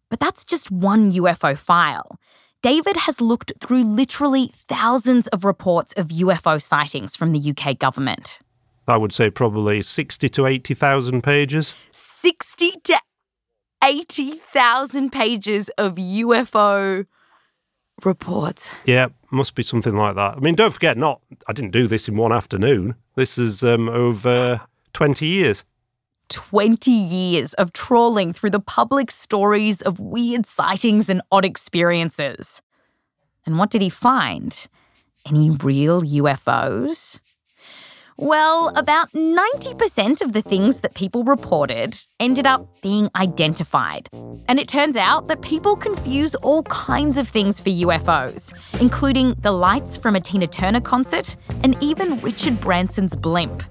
but 0.09 0.19
that's 0.19 0.45
just 0.45 0.71
one 0.71 1.11
UFO 1.11 1.57
file. 1.57 2.17
David 2.61 2.95
has 2.95 3.19
looked 3.19 3.51
through 3.59 3.83
literally 3.83 4.53
thousands 4.55 5.27
of 5.27 5.43
reports 5.43 5.91
of 5.97 6.07
UFO 6.07 6.61
sightings 6.61 7.17
from 7.17 7.33
the 7.33 7.53
UK 7.53 7.77
government. 7.77 8.39
I 8.87 8.97
would 8.97 9.13
say 9.13 9.29
probably 9.29 9.81
60 9.81 10.29
to 10.29 10.45
80,000 10.45 11.21
pages. 11.21 11.73
60 11.91 12.71
to 12.83 12.99
80,000 13.83 15.11
pages 15.11 15.69
of 15.77 15.95
UFO 15.95 17.05
reports. 18.03 18.69
Yeah, 18.85 19.09
must 19.31 19.55
be 19.55 19.63
something 19.63 19.95
like 19.95 20.15
that. 20.15 20.37
I 20.37 20.39
mean, 20.39 20.55
don't 20.55 20.73
forget, 20.73 20.97
not 20.97 21.21
I 21.47 21.53
didn't 21.53 21.71
do 21.71 21.87
this 21.87 22.07
in 22.07 22.17
one 22.17 22.33
afternoon. 22.33 22.95
This 23.15 23.37
is 23.37 23.63
um, 23.63 23.89
over 23.89 24.61
20 24.93 25.25
years. 25.25 25.63
20 26.29 26.89
years 26.89 27.53
of 27.55 27.73
trawling 27.73 28.33
through 28.33 28.49
the 28.49 28.59
public 28.59 29.11
stories 29.11 29.81
of 29.81 29.99
weird 29.99 30.45
sightings 30.45 31.09
and 31.09 31.21
odd 31.31 31.45
experiences. 31.45 32.61
And 33.45 33.59
what 33.59 33.69
did 33.69 33.81
he 33.81 33.89
find? 33.89 34.67
Any 35.27 35.51
real 35.51 36.01
UFOs? 36.01 37.19
Well, 38.17 38.71
about 38.77 39.11
90% 39.11 40.21
of 40.21 40.33
the 40.33 40.41
things 40.43 40.81
that 40.81 40.93
people 40.93 41.23
reported 41.23 41.99
ended 42.19 42.45
up 42.45 42.81
being 42.81 43.09
identified. 43.15 44.07
And 44.47 44.59
it 44.59 44.67
turns 44.67 44.95
out 44.95 45.27
that 45.29 45.41
people 45.41 45.75
confuse 45.75 46.35
all 46.35 46.61
kinds 46.63 47.17
of 47.17 47.27
things 47.27 47.59
for 47.59 47.69
UFOs, 47.69 48.53
including 48.79 49.33
the 49.39 49.51
lights 49.51 49.97
from 49.97 50.15
a 50.15 50.19
Tina 50.19 50.45
Turner 50.45 50.81
concert 50.81 51.35
and 51.63 51.75
even 51.81 52.19
Richard 52.19 52.61
Branson's 52.61 53.15
blimp. 53.15 53.63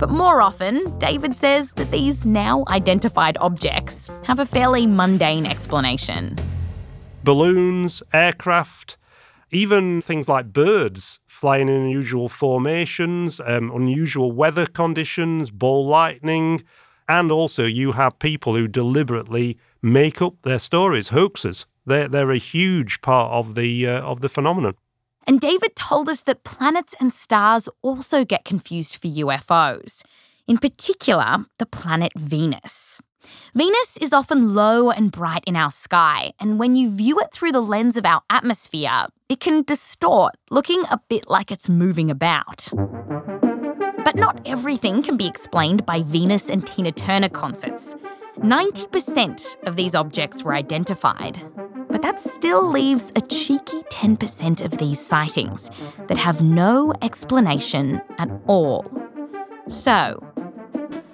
But 0.00 0.10
more 0.10 0.42
often, 0.42 0.98
David 0.98 1.32
says 1.34 1.72
that 1.74 1.90
these 1.92 2.26
now 2.26 2.64
identified 2.68 3.36
objects 3.38 4.10
have 4.24 4.40
a 4.40 4.46
fairly 4.46 4.86
mundane 4.86 5.46
explanation. 5.46 6.36
Balloons, 7.22 8.02
aircraft, 8.12 8.96
even 9.50 10.02
things 10.02 10.28
like 10.28 10.52
birds 10.52 11.20
flying 11.38 11.68
in 11.68 11.74
unusual 11.74 12.28
formations, 12.28 13.40
um, 13.46 13.70
unusual 13.70 14.32
weather 14.32 14.66
conditions, 14.66 15.52
ball 15.52 15.86
lightning, 15.86 16.64
and 17.08 17.30
also 17.30 17.64
you 17.64 17.92
have 17.92 18.18
people 18.18 18.56
who 18.56 18.66
deliberately 18.66 19.56
make 19.80 20.20
up 20.20 20.42
their 20.42 20.58
stories, 20.58 21.10
hoaxes. 21.10 21.64
They're, 21.86 22.08
they're 22.08 22.32
a 22.32 22.38
huge 22.38 23.00
part 23.02 23.30
of 23.30 23.54
the 23.54 23.86
uh, 23.86 24.00
of 24.00 24.20
the 24.20 24.28
phenomenon. 24.28 24.74
And 25.28 25.40
David 25.40 25.76
told 25.76 26.08
us 26.08 26.22
that 26.22 26.42
planets 26.42 26.94
and 26.98 27.12
stars 27.12 27.68
also 27.82 28.24
get 28.24 28.44
confused 28.44 28.96
for 28.96 29.06
UFOs. 29.06 30.02
In 30.48 30.58
particular, 30.58 31.44
the 31.58 31.66
planet 31.66 32.12
Venus. 32.16 33.00
Venus 33.54 33.96
is 34.00 34.12
often 34.12 34.54
low 34.54 34.90
and 34.90 35.10
bright 35.10 35.44
in 35.46 35.56
our 35.56 35.70
sky, 35.70 36.32
and 36.38 36.58
when 36.58 36.74
you 36.74 36.90
view 36.90 37.18
it 37.20 37.32
through 37.32 37.52
the 37.52 37.62
lens 37.62 37.96
of 37.96 38.04
our 38.04 38.22
atmosphere, 38.30 39.06
it 39.28 39.40
can 39.40 39.62
distort, 39.62 40.34
looking 40.50 40.82
a 40.90 41.00
bit 41.08 41.28
like 41.28 41.50
it's 41.50 41.68
moving 41.68 42.10
about. 42.10 42.68
But 44.04 44.16
not 44.16 44.40
everything 44.46 45.02
can 45.02 45.16
be 45.16 45.26
explained 45.26 45.84
by 45.84 46.02
Venus 46.02 46.48
and 46.48 46.66
Tina 46.66 46.92
Turner 46.92 47.28
concerts. 47.28 47.94
90% 48.38 49.66
of 49.66 49.76
these 49.76 49.94
objects 49.94 50.44
were 50.44 50.54
identified, 50.54 51.42
but 51.90 52.02
that 52.02 52.20
still 52.20 52.70
leaves 52.70 53.12
a 53.16 53.20
cheeky 53.20 53.82
10% 53.90 54.64
of 54.64 54.78
these 54.78 55.00
sightings 55.04 55.70
that 56.06 56.18
have 56.18 56.40
no 56.40 56.92
explanation 57.02 58.00
at 58.18 58.30
all. 58.46 58.86
So, 59.68 60.22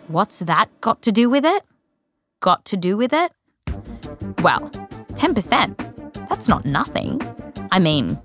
what's 0.08 0.40
that 0.40 0.68
got 0.80 1.02
to 1.02 1.12
do 1.12 1.30
with 1.30 1.44
it? 1.44 1.64
Got 2.44 2.62
to 2.66 2.76
do 2.76 2.94
with 2.94 3.14
it? 3.14 3.32
Well, 4.42 4.68
10%. 5.14 6.28
That's 6.28 6.46
not 6.46 6.66
nothing. 6.66 7.18
I 7.72 7.78
mean, 7.78 8.20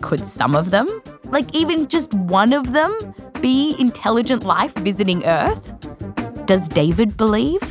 could 0.00 0.24
some 0.24 0.54
of 0.54 0.70
them, 0.70 0.88
like 1.24 1.52
even 1.52 1.88
just 1.88 2.14
one 2.14 2.52
of 2.52 2.70
them, 2.70 2.96
be 3.40 3.74
intelligent 3.80 4.44
life 4.44 4.72
visiting 4.74 5.24
Earth? 5.24 5.72
Does 6.46 6.68
David 6.68 7.16
believe? 7.16 7.62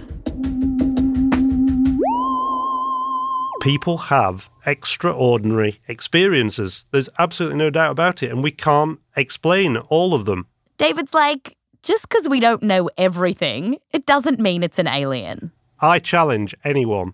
People 3.62 3.98
have 3.98 4.50
extraordinary 4.66 5.80
experiences. 5.88 6.84
There's 6.92 7.08
absolutely 7.18 7.60
no 7.60 7.70
doubt 7.70 7.92
about 7.92 8.22
it, 8.24 8.30
and 8.30 8.44
we 8.44 8.52
can't 8.52 9.00
explain 9.16 9.78
all 9.78 10.14
of 10.14 10.26
them. 10.26 10.48
David's 10.78 11.14
like, 11.14 11.56
just 11.84 12.08
because 12.08 12.28
we 12.28 12.40
don't 12.40 12.64
know 12.64 12.90
everything, 12.98 13.78
it 13.92 14.06
doesn't 14.06 14.40
mean 14.40 14.64
it's 14.64 14.80
an 14.80 14.88
alien. 14.88 15.52
I 15.82 16.00
challenge 16.00 16.56
anyone 16.64 17.14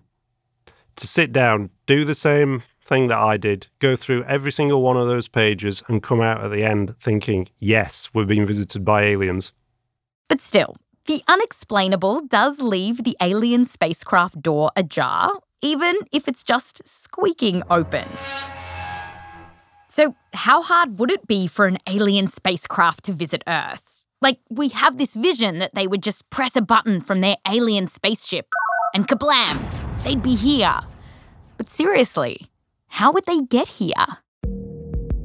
to 0.96 1.06
sit 1.06 1.32
down, 1.32 1.70
do 1.86 2.04
the 2.04 2.14
same 2.14 2.62
thing 2.82 3.08
that 3.08 3.18
I 3.18 3.36
did, 3.36 3.66
go 3.80 3.96
through 3.96 4.24
every 4.24 4.52
single 4.52 4.82
one 4.82 4.96
of 4.96 5.06
those 5.08 5.28
pages, 5.28 5.82
and 5.88 6.02
come 6.02 6.20
out 6.20 6.42
at 6.42 6.50
the 6.50 6.62
end 6.62 6.94
thinking, 7.00 7.48
yes, 7.58 8.10
we're 8.14 8.24
being 8.24 8.46
visited 8.46 8.84
by 8.84 9.02
aliens. 9.02 9.52
But 10.28 10.40
still, 10.40 10.76
the 11.06 11.22
unexplainable 11.26 12.22
does 12.28 12.60
leave 12.60 13.02
the 13.02 13.16
alien 13.20 13.64
spacecraft 13.64 14.40
door 14.40 14.70
ajar, 14.76 15.32
even 15.62 15.96
if 16.12 16.28
it's 16.28 16.44
just 16.44 16.88
squeaking 16.88 17.62
open. 17.70 18.06
So, 19.88 20.14
how 20.32 20.62
hard 20.62 21.00
would 21.00 21.10
it 21.10 21.26
be 21.26 21.48
for 21.48 21.66
an 21.66 21.78
alien 21.88 22.28
spacecraft 22.28 23.04
to 23.04 23.12
visit 23.12 23.42
Earth? 23.48 23.99
Like, 24.22 24.38
we 24.50 24.68
have 24.68 24.98
this 24.98 25.14
vision 25.14 25.58
that 25.60 25.74
they 25.74 25.86
would 25.86 26.02
just 26.02 26.28
press 26.28 26.54
a 26.54 26.60
button 26.60 27.00
from 27.00 27.22
their 27.22 27.36
alien 27.48 27.86
spaceship 27.88 28.46
and 28.92 29.08
kablam, 29.08 29.58
they'd 30.04 30.22
be 30.22 30.34
here. 30.34 30.78
But 31.56 31.68
seriously, 31.68 32.50
how 32.88 33.12
would 33.12 33.24
they 33.26 33.40
get 33.40 33.68
here? 33.68 33.94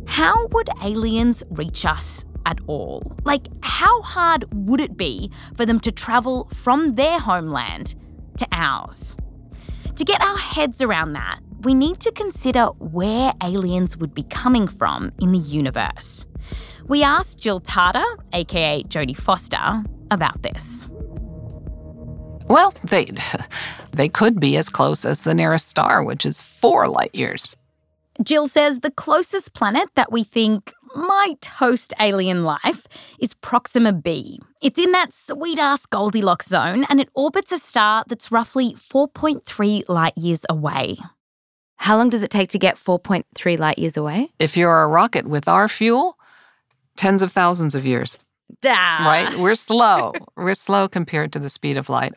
How 0.05 0.47
would 0.47 0.69
aliens 0.83 1.43
reach 1.49 1.85
us 1.85 2.23
at 2.45 2.59
all? 2.67 3.17
Like, 3.23 3.47
how 3.61 4.01
hard 4.01 4.45
would 4.53 4.79
it 4.79 4.95
be 4.95 5.31
for 5.55 5.65
them 5.65 5.79
to 5.81 5.91
travel 5.91 6.47
from 6.53 6.95
their 6.95 7.19
homeland 7.19 7.95
to 8.37 8.47
ours? 8.51 9.17
To 9.95 10.05
get 10.05 10.21
our 10.21 10.37
heads 10.37 10.81
around 10.81 11.13
that, 11.13 11.39
we 11.61 11.73
need 11.73 11.99
to 12.01 12.11
consider 12.11 12.65
where 12.77 13.33
aliens 13.41 13.97
would 13.97 14.13
be 14.13 14.23
coming 14.23 14.67
from 14.67 15.11
in 15.19 15.31
the 15.31 15.39
universe. 15.39 16.27
We 16.87 17.01
asked 17.01 17.39
Jill 17.39 17.61
Tarter, 17.61 18.05
aka 18.33 18.83
Jodie 18.83 19.17
Foster, 19.17 19.83
about 20.11 20.41
this. 20.43 20.87
Well, 22.47 22.73
they 22.83 23.11
they 23.91 24.07
could 24.07 24.39
be 24.39 24.55
as 24.57 24.69
close 24.69 25.03
as 25.03 25.21
the 25.21 25.33
nearest 25.33 25.67
star, 25.67 26.03
which 26.03 26.25
is 26.25 26.41
4 26.41 26.87
light 26.87 27.15
years. 27.15 27.55
Jill 28.23 28.47
says 28.47 28.79
the 28.79 28.91
closest 28.91 29.53
planet 29.53 29.89
that 29.95 30.11
we 30.11 30.23
think 30.23 30.73
might 30.95 31.45
host 31.45 31.91
alien 31.99 32.43
life 32.43 32.87
is 33.19 33.33
Proxima 33.33 33.91
b. 33.91 34.39
It's 34.61 34.79
in 34.79 34.91
that 34.93 35.11
sweet 35.11 35.59
ass 35.59 35.85
Goldilocks 35.85 36.47
zone 36.47 36.85
and 36.87 37.01
it 37.01 37.09
orbits 37.13 37.51
a 37.51 37.57
star 37.57 38.05
that's 38.07 38.31
roughly 38.31 38.73
4.3 38.75 39.89
light 39.89 40.17
years 40.17 40.45
away. 40.49 40.97
How 41.77 41.97
long 41.97 42.09
does 42.09 42.23
it 42.23 42.31
take 42.31 42.49
to 42.49 42.59
get 42.59 42.75
4.3 42.75 43.59
light 43.59 43.77
years 43.77 43.97
away? 43.97 44.31
If 44.39 44.55
you're 44.55 44.81
a 44.83 44.87
rocket 44.87 45.27
with 45.27 45.47
our 45.47 45.67
fuel, 45.67 46.14
tens 46.95 47.21
of 47.21 47.31
thousands 47.31 47.75
of 47.75 47.85
years. 47.85 48.17
Duh. 48.61 48.69
Right? 48.69 49.35
We're 49.39 49.55
slow. 49.55 50.13
We're 50.35 50.55
slow 50.55 50.87
compared 50.87 51.33
to 51.33 51.39
the 51.39 51.49
speed 51.49 51.77
of 51.77 51.89
light. 51.89 52.13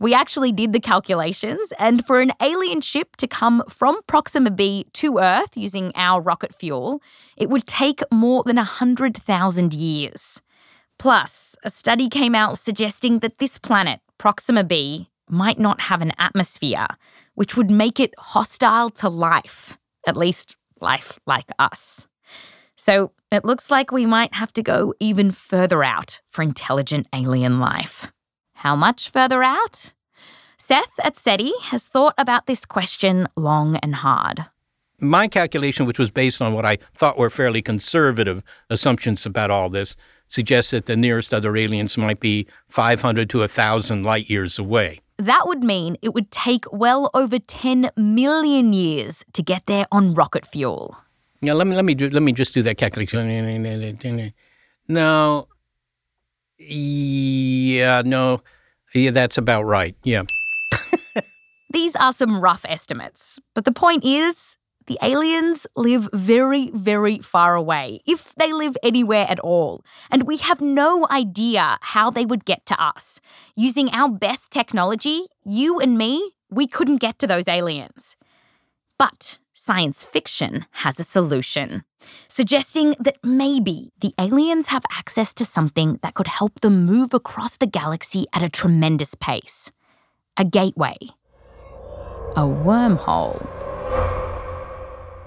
We 0.00 0.14
actually 0.14 0.52
did 0.52 0.72
the 0.72 0.80
calculations, 0.80 1.72
and 1.76 2.06
for 2.06 2.20
an 2.20 2.30
alien 2.40 2.80
ship 2.82 3.16
to 3.16 3.26
come 3.26 3.64
from 3.68 4.00
Proxima 4.06 4.52
b 4.52 4.86
to 4.92 5.18
Earth 5.18 5.56
using 5.56 5.90
our 5.96 6.20
rocket 6.20 6.54
fuel, 6.54 7.02
it 7.36 7.50
would 7.50 7.66
take 7.66 8.00
more 8.12 8.44
than 8.44 8.56
100,000 8.56 9.74
years. 9.74 10.40
Plus, 11.00 11.56
a 11.64 11.70
study 11.70 12.08
came 12.08 12.36
out 12.36 12.60
suggesting 12.60 13.18
that 13.20 13.38
this 13.38 13.58
planet, 13.58 13.98
Proxima 14.18 14.62
b, 14.62 15.08
might 15.28 15.58
not 15.58 15.80
have 15.80 16.00
an 16.00 16.12
atmosphere, 16.18 16.86
which 17.34 17.56
would 17.56 17.70
make 17.70 17.98
it 17.98 18.14
hostile 18.18 18.90
to 18.90 19.08
life, 19.08 19.76
at 20.06 20.16
least 20.16 20.56
life 20.80 21.18
like 21.26 21.50
us. 21.58 22.06
So 22.88 23.12
it 23.30 23.44
looks 23.44 23.70
like 23.70 23.92
we 23.92 24.06
might 24.06 24.32
have 24.32 24.50
to 24.54 24.62
go 24.62 24.94
even 24.98 25.30
further 25.30 25.84
out 25.84 26.22
for 26.26 26.40
intelligent 26.40 27.06
alien 27.14 27.60
life. 27.60 28.10
How 28.54 28.74
much 28.76 29.10
further 29.10 29.42
out? 29.42 29.92
Seth 30.56 30.98
at 31.04 31.14
SETI 31.18 31.52
has 31.64 31.84
thought 31.84 32.14
about 32.16 32.46
this 32.46 32.64
question 32.64 33.28
long 33.36 33.76
and 33.76 33.96
hard. 33.96 34.46
My 35.00 35.28
calculation, 35.28 35.84
which 35.84 35.98
was 35.98 36.10
based 36.10 36.40
on 36.40 36.54
what 36.54 36.64
I 36.64 36.78
thought 36.94 37.18
were 37.18 37.28
fairly 37.28 37.60
conservative 37.60 38.42
assumptions 38.70 39.26
about 39.26 39.50
all 39.50 39.68
this, 39.68 39.94
suggests 40.28 40.70
that 40.70 40.86
the 40.86 40.96
nearest 40.96 41.34
other 41.34 41.54
aliens 41.58 41.98
might 41.98 42.20
be 42.20 42.46
500 42.68 43.28
to 43.28 43.40
1,000 43.40 44.02
light 44.02 44.30
years 44.30 44.58
away. 44.58 45.00
That 45.18 45.46
would 45.46 45.62
mean 45.62 45.98
it 46.00 46.14
would 46.14 46.30
take 46.30 46.64
well 46.72 47.10
over 47.12 47.38
10 47.38 47.90
million 47.98 48.72
years 48.72 49.26
to 49.34 49.42
get 49.42 49.66
there 49.66 49.86
on 49.92 50.14
rocket 50.14 50.46
fuel. 50.46 50.96
Yeah, 51.40 51.52
let 51.52 51.66
me 51.66 51.76
let 51.76 51.84
me 51.84 51.94
do, 51.94 52.10
let 52.10 52.22
me 52.22 52.32
just 52.32 52.54
do 52.54 52.62
that 52.62 52.78
calculation. 52.78 53.26
No, 54.88 55.48
yeah, 56.58 58.02
no, 58.04 58.42
yeah, 58.94 59.10
that's 59.10 59.38
about 59.38 59.62
right. 59.62 59.94
Yeah. 60.02 60.22
These 61.72 61.94
are 61.96 62.12
some 62.12 62.40
rough 62.40 62.64
estimates, 62.68 63.38
but 63.54 63.64
the 63.64 63.72
point 63.72 64.04
is 64.04 64.58
the 64.88 64.98
aliens 65.02 65.66
live 65.76 66.08
very, 66.14 66.70
very 66.70 67.18
far 67.18 67.54
away, 67.54 68.00
if 68.06 68.34
they 68.36 68.52
live 68.52 68.74
anywhere 68.82 69.26
at 69.28 69.38
all, 69.40 69.84
and 70.10 70.22
we 70.22 70.38
have 70.38 70.62
no 70.62 71.06
idea 71.10 71.76
how 71.82 72.10
they 72.10 72.24
would 72.24 72.46
get 72.46 72.64
to 72.66 72.82
us. 72.82 73.20
Using 73.54 73.90
our 73.90 74.10
best 74.10 74.50
technology, 74.50 75.26
you 75.44 75.78
and 75.78 75.98
me, 75.98 76.32
we 76.50 76.66
couldn't 76.66 76.96
get 76.96 77.18
to 77.18 77.26
those 77.26 77.48
aliens. 77.48 78.16
But 78.98 79.38
science 79.58 80.04
fiction 80.04 80.64
has 80.70 81.00
a 81.00 81.04
solution, 81.04 81.82
suggesting 82.28 82.94
that 83.00 83.18
maybe 83.24 83.90
the 84.00 84.14
aliens 84.18 84.68
have 84.68 84.84
access 84.92 85.34
to 85.34 85.44
something 85.44 85.98
that 86.02 86.14
could 86.14 86.28
help 86.28 86.60
them 86.60 86.86
move 86.86 87.12
across 87.12 87.56
the 87.56 87.66
galaxy 87.66 88.26
at 88.32 88.42
a 88.42 88.48
tremendous 88.48 89.14
pace 89.14 89.70
a 90.40 90.44
gateway, 90.44 90.96
a 92.36 92.42
wormhole. 92.42 93.42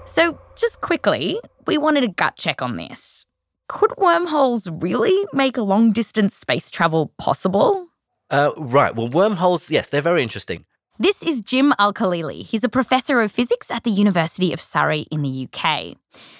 So, 0.06 0.38
just 0.56 0.80
quickly, 0.80 1.38
we 1.66 1.76
wanted 1.76 2.02
a 2.04 2.08
gut 2.08 2.36
check 2.38 2.62
on 2.62 2.76
this. 2.76 3.26
Could 3.68 3.92
wormholes 3.98 4.68
really 4.70 5.26
make 5.34 5.58
long 5.58 5.92
distance 5.92 6.34
space 6.34 6.70
travel 6.70 7.12
possible? 7.18 7.88
Uh, 8.30 8.52
right. 8.56 8.96
Well, 8.96 9.08
wormholes, 9.08 9.70
yes, 9.70 9.90
they're 9.90 10.00
very 10.00 10.22
interesting. 10.22 10.64
This 11.02 11.20
is 11.20 11.40
Jim 11.40 11.74
Al 11.80 11.92
Khalili. 11.92 12.46
He's 12.46 12.62
a 12.62 12.68
professor 12.68 13.20
of 13.22 13.32
physics 13.32 13.72
at 13.72 13.82
the 13.82 13.90
University 13.90 14.52
of 14.52 14.60
Surrey 14.60 15.00
in 15.10 15.22
the 15.22 15.48
UK. 15.48 15.96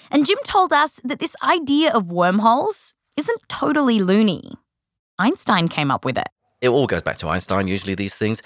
And 0.09 0.25
Jim 0.25 0.37
told 0.45 0.71
us 0.71 1.01
that 1.03 1.19
this 1.19 1.35
idea 1.43 1.91
of 1.91 2.11
wormholes 2.11 2.93
isn't 3.17 3.41
totally 3.49 3.99
loony. 3.99 4.53
Einstein 5.19 5.67
came 5.67 5.91
up 5.91 6.05
with 6.05 6.17
it. 6.17 6.29
It 6.61 6.69
all 6.69 6.87
goes 6.87 7.01
back 7.01 7.17
to 7.17 7.27
Einstein, 7.27 7.67
usually, 7.67 7.93
these 7.93 8.15
things. 8.15 8.41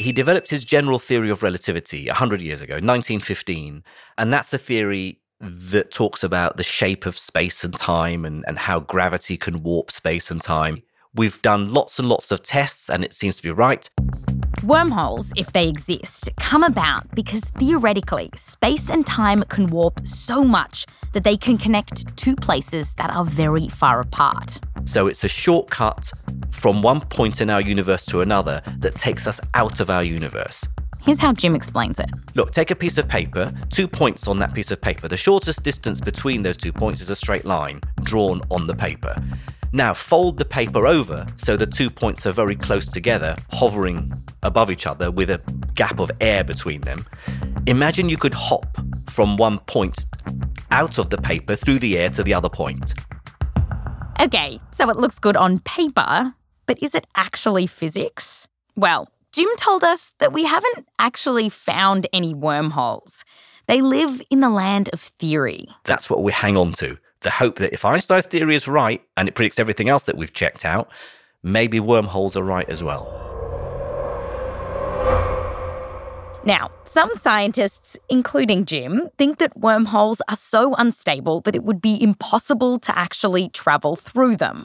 He 0.00 0.10
developed 0.10 0.50
his 0.50 0.64
general 0.64 0.98
theory 0.98 1.30
of 1.30 1.44
relativity 1.44 2.06
100 2.06 2.40
years 2.40 2.60
ago, 2.60 2.74
1915. 2.74 3.84
And 4.18 4.32
that's 4.32 4.48
the 4.48 4.58
theory 4.58 5.20
that 5.38 5.92
talks 5.92 6.24
about 6.24 6.56
the 6.56 6.64
shape 6.64 7.06
of 7.06 7.16
space 7.16 7.62
and 7.62 7.76
time 7.76 8.24
and, 8.24 8.44
and 8.48 8.58
how 8.58 8.80
gravity 8.80 9.36
can 9.36 9.62
warp 9.62 9.92
space 9.92 10.32
and 10.32 10.42
time. 10.42 10.82
We've 11.14 11.40
done 11.42 11.72
lots 11.72 12.00
and 12.00 12.08
lots 12.08 12.32
of 12.32 12.42
tests, 12.42 12.90
and 12.90 13.04
it 13.04 13.14
seems 13.14 13.36
to 13.36 13.42
be 13.44 13.52
right. 13.52 13.88
Wormholes, 14.62 15.32
if 15.36 15.52
they 15.54 15.68
exist, 15.68 16.28
come 16.38 16.62
about 16.62 17.14
because 17.14 17.40
theoretically, 17.58 18.28
space 18.36 18.90
and 18.90 19.06
time 19.06 19.42
can 19.44 19.68
warp 19.68 20.06
so 20.06 20.44
much 20.44 20.84
that 21.14 21.24
they 21.24 21.38
can 21.38 21.56
connect 21.56 22.14
two 22.18 22.36
places 22.36 22.92
that 22.94 23.08
are 23.08 23.24
very 23.24 23.68
far 23.68 24.02
apart. 24.02 24.60
So 24.84 25.06
it's 25.06 25.24
a 25.24 25.28
shortcut 25.28 26.12
from 26.50 26.82
one 26.82 27.00
point 27.00 27.40
in 27.40 27.48
our 27.48 27.62
universe 27.62 28.04
to 28.06 28.20
another 28.20 28.60
that 28.80 28.96
takes 28.96 29.26
us 29.26 29.40
out 29.54 29.80
of 29.80 29.88
our 29.88 30.04
universe. 30.04 30.68
Here's 31.00 31.20
how 31.20 31.32
Jim 31.32 31.54
explains 31.54 31.98
it. 31.98 32.10
Look, 32.34 32.50
take 32.50 32.70
a 32.70 32.76
piece 32.76 32.98
of 32.98 33.08
paper, 33.08 33.50
two 33.70 33.88
points 33.88 34.28
on 34.28 34.40
that 34.40 34.52
piece 34.52 34.70
of 34.70 34.78
paper. 34.78 35.08
The 35.08 35.16
shortest 35.16 35.62
distance 35.62 36.02
between 36.02 36.42
those 36.42 36.58
two 36.58 36.72
points 36.72 37.00
is 37.00 37.08
a 37.08 37.16
straight 37.16 37.46
line 37.46 37.80
drawn 38.02 38.42
on 38.50 38.66
the 38.66 38.74
paper. 38.74 39.16
Now 39.72 39.94
fold 39.94 40.38
the 40.38 40.44
paper 40.44 40.86
over 40.86 41.26
so 41.36 41.56
the 41.56 41.66
two 41.66 41.90
points 41.90 42.26
are 42.26 42.32
very 42.32 42.56
close 42.56 42.88
together, 42.88 43.36
hovering 43.52 44.12
above 44.42 44.70
each 44.70 44.86
other 44.86 45.10
with 45.10 45.30
a 45.30 45.40
gap 45.74 46.00
of 46.00 46.10
air 46.20 46.42
between 46.42 46.80
them. 46.80 47.06
Imagine 47.66 48.08
you 48.08 48.16
could 48.16 48.34
hop 48.34 48.76
from 49.08 49.36
one 49.36 49.58
point 49.60 50.06
out 50.70 50.98
of 50.98 51.10
the 51.10 51.18
paper 51.18 51.54
through 51.54 51.78
the 51.78 51.98
air 51.98 52.10
to 52.10 52.22
the 52.22 52.34
other 52.34 52.48
point. 52.48 52.94
Okay, 54.20 54.60
so 54.72 54.90
it 54.90 54.96
looks 54.96 55.18
good 55.18 55.36
on 55.36 55.60
paper, 55.60 56.34
but 56.66 56.82
is 56.82 56.94
it 56.94 57.06
actually 57.16 57.66
physics? 57.66 58.48
Well, 58.76 59.08
Jim 59.32 59.48
told 59.56 59.84
us 59.84 60.12
that 60.18 60.32
we 60.32 60.44
haven't 60.44 60.88
actually 60.98 61.48
found 61.48 62.08
any 62.12 62.34
wormholes. 62.34 63.24
They 63.66 63.80
live 63.80 64.20
in 64.30 64.40
the 64.40 64.50
land 64.50 64.90
of 64.92 65.00
theory. 65.00 65.68
That's 65.84 66.10
what 66.10 66.24
we 66.24 66.32
hang 66.32 66.56
on 66.56 66.72
to. 66.74 66.98
The 67.22 67.30
hope 67.30 67.56
that 67.56 67.72
if 67.72 67.84
Einstein's 67.84 68.26
theory 68.26 68.54
is 68.54 68.66
right 68.66 69.02
and 69.16 69.28
it 69.28 69.34
predicts 69.34 69.58
everything 69.58 69.88
else 69.88 70.04
that 70.04 70.16
we've 70.16 70.32
checked 70.32 70.64
out, 70.64 70.90
maybe 71.42 71.78
wormholes 71.78 72.36
are 72.36 72.42
right 72.42 72.68
as 72.68 72.82
well. 72.82 73.26
Now, 76.42 76.70
some 76.86 77.10
scientists, 77.14 77.98
including 78.08 78.64
Jim, 78.64 79.10
think 79.18 79.38
that 79.38 79.54
wormholes 79.58 80.22
are 80.30 80.36
so 80.36 80.74
unstable 80.74 81.42
that 81.42 81.54
it 81.54 81.64
would 81.64 81.82
be 81.82 82.02
impossible 82.02 82.78
to 82.78 82.98
actually 82.98 83.50
travel 83.50 83.94
through 83.94 84.36
them. 84.36 84.64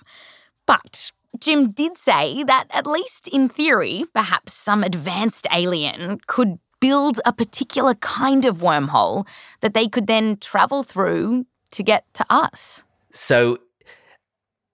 But 0.65 1.11
Jim 1.37 1.71
did 1.71 1.97
say 1.97 2.43
that, 2.43 2.67
at 2.71 2.87
least 2.87 3.27
in 3.27 3.49
theory, 3.49 4.05
perhaps 4.13 4.53
some 4.53 4.83
advanced 4.83 5.47
alien 5.51 6.19
could 6.27 6.59
build 6.79 7.19
a 7.25 7.33
particular 7.33 7.95
kind 7.95 8.45
of 8.45 8.57
wormhole 8.57 9.27
that 9.59 9.73
they 9.73 9.89
could 9.89 10.07
then 10.07 10.37
travel 10.37 10.81
through 10.81 11.45
to 11.71 11.83
get 11.83 12.05
to 12.13 12.25
us. 12.29 12.83
So 13.11 13.59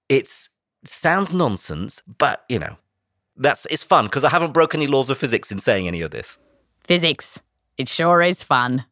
it's 0.10 0.50
sounds 0.84 1.34
nonsense, 1.34 2.04
but 2.18 2.44
you 2.50 2.60
know, 2.60 2.78
that's 3.38 3.66
it's 3.68 3.84
fun 3.84 4.06
because 4.06 4.24
I 4.24 4.30
haven't 4.30 4.54
broken 4.54 4.82
any 4.82 4.88
laws 4.88 5.10
of 5.10 5.18
physics 5.18 5.52
in 5.52 5.60
saying 5.60 5.88
any 5.88 6.02
of 6.02 6.12
this. 6.12 6.39
Physics. 6.84 7.42
It 7.78 7.88
sure 7.88 8.22
is 8.22 8.44
fun. 8.44 8.86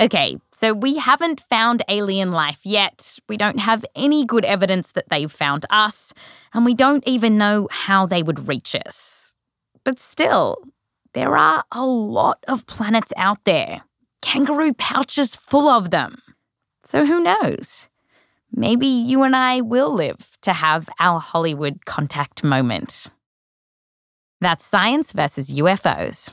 Okay, 0.00 0.36
so 0.56 0.64
So 0.64 0.72
we 0.72 0.96
haven't 0.96 1.42
found 1.42 1.82
alien 1.90 2.30
life 2.30 2.64
yet. 2.64 3.18
We 3.28 3.36
don't 3.36 3.58
have 3.58 3.84
any 3.94 4.24
good 4.24 4.46
evidence 4.46 4.92
that 4.92 5.10
they've 5.10 5.30
found 5.30 5.66
us, 5.68 6.14
and 6.54 6.64
we 6.64 6.72
don't 6.72 7.06
even 7.06 7.36
know 7.36 7.68
how 7.70 8.06
they 8.06 8.22
would 8.22 8.48
reach 8.48 8.74
us. 8.74 9.34
But 9.84 10.00
still, 10.00 10.56
there 11.12 11.36
are 11.36 11.64
a 11.70 11.84
lot 11.84 12.42
of 12.48 12.66
planets 12.66 13.12
out 13.18 13.44
there. 13.44 13.82
Kangaroo 14.24 14.72
pouches 14.72 15.36
full 15.36 15.68
of 15.68 15.90
them. 15.90 16.16
So 16.82 17.04
who 17.04 17.20
knows? 17.20 17.88
Maybe 18.50 18.86
you 18.86 19.22
and 19.22 19.36
I 19.36 19.60
will 19.60 19.92
live 19.92 20.38
to 20.40 20.54
have 20.54 20.88
our 20.98 21.20
Hollywood 21.20 21.84
contact 21.84 22.42
moment. 22.42 23.08
That's 24.40 24.64
science 24.64 25.12
versus 25.12 25.50
UFOs. 25.50 26.32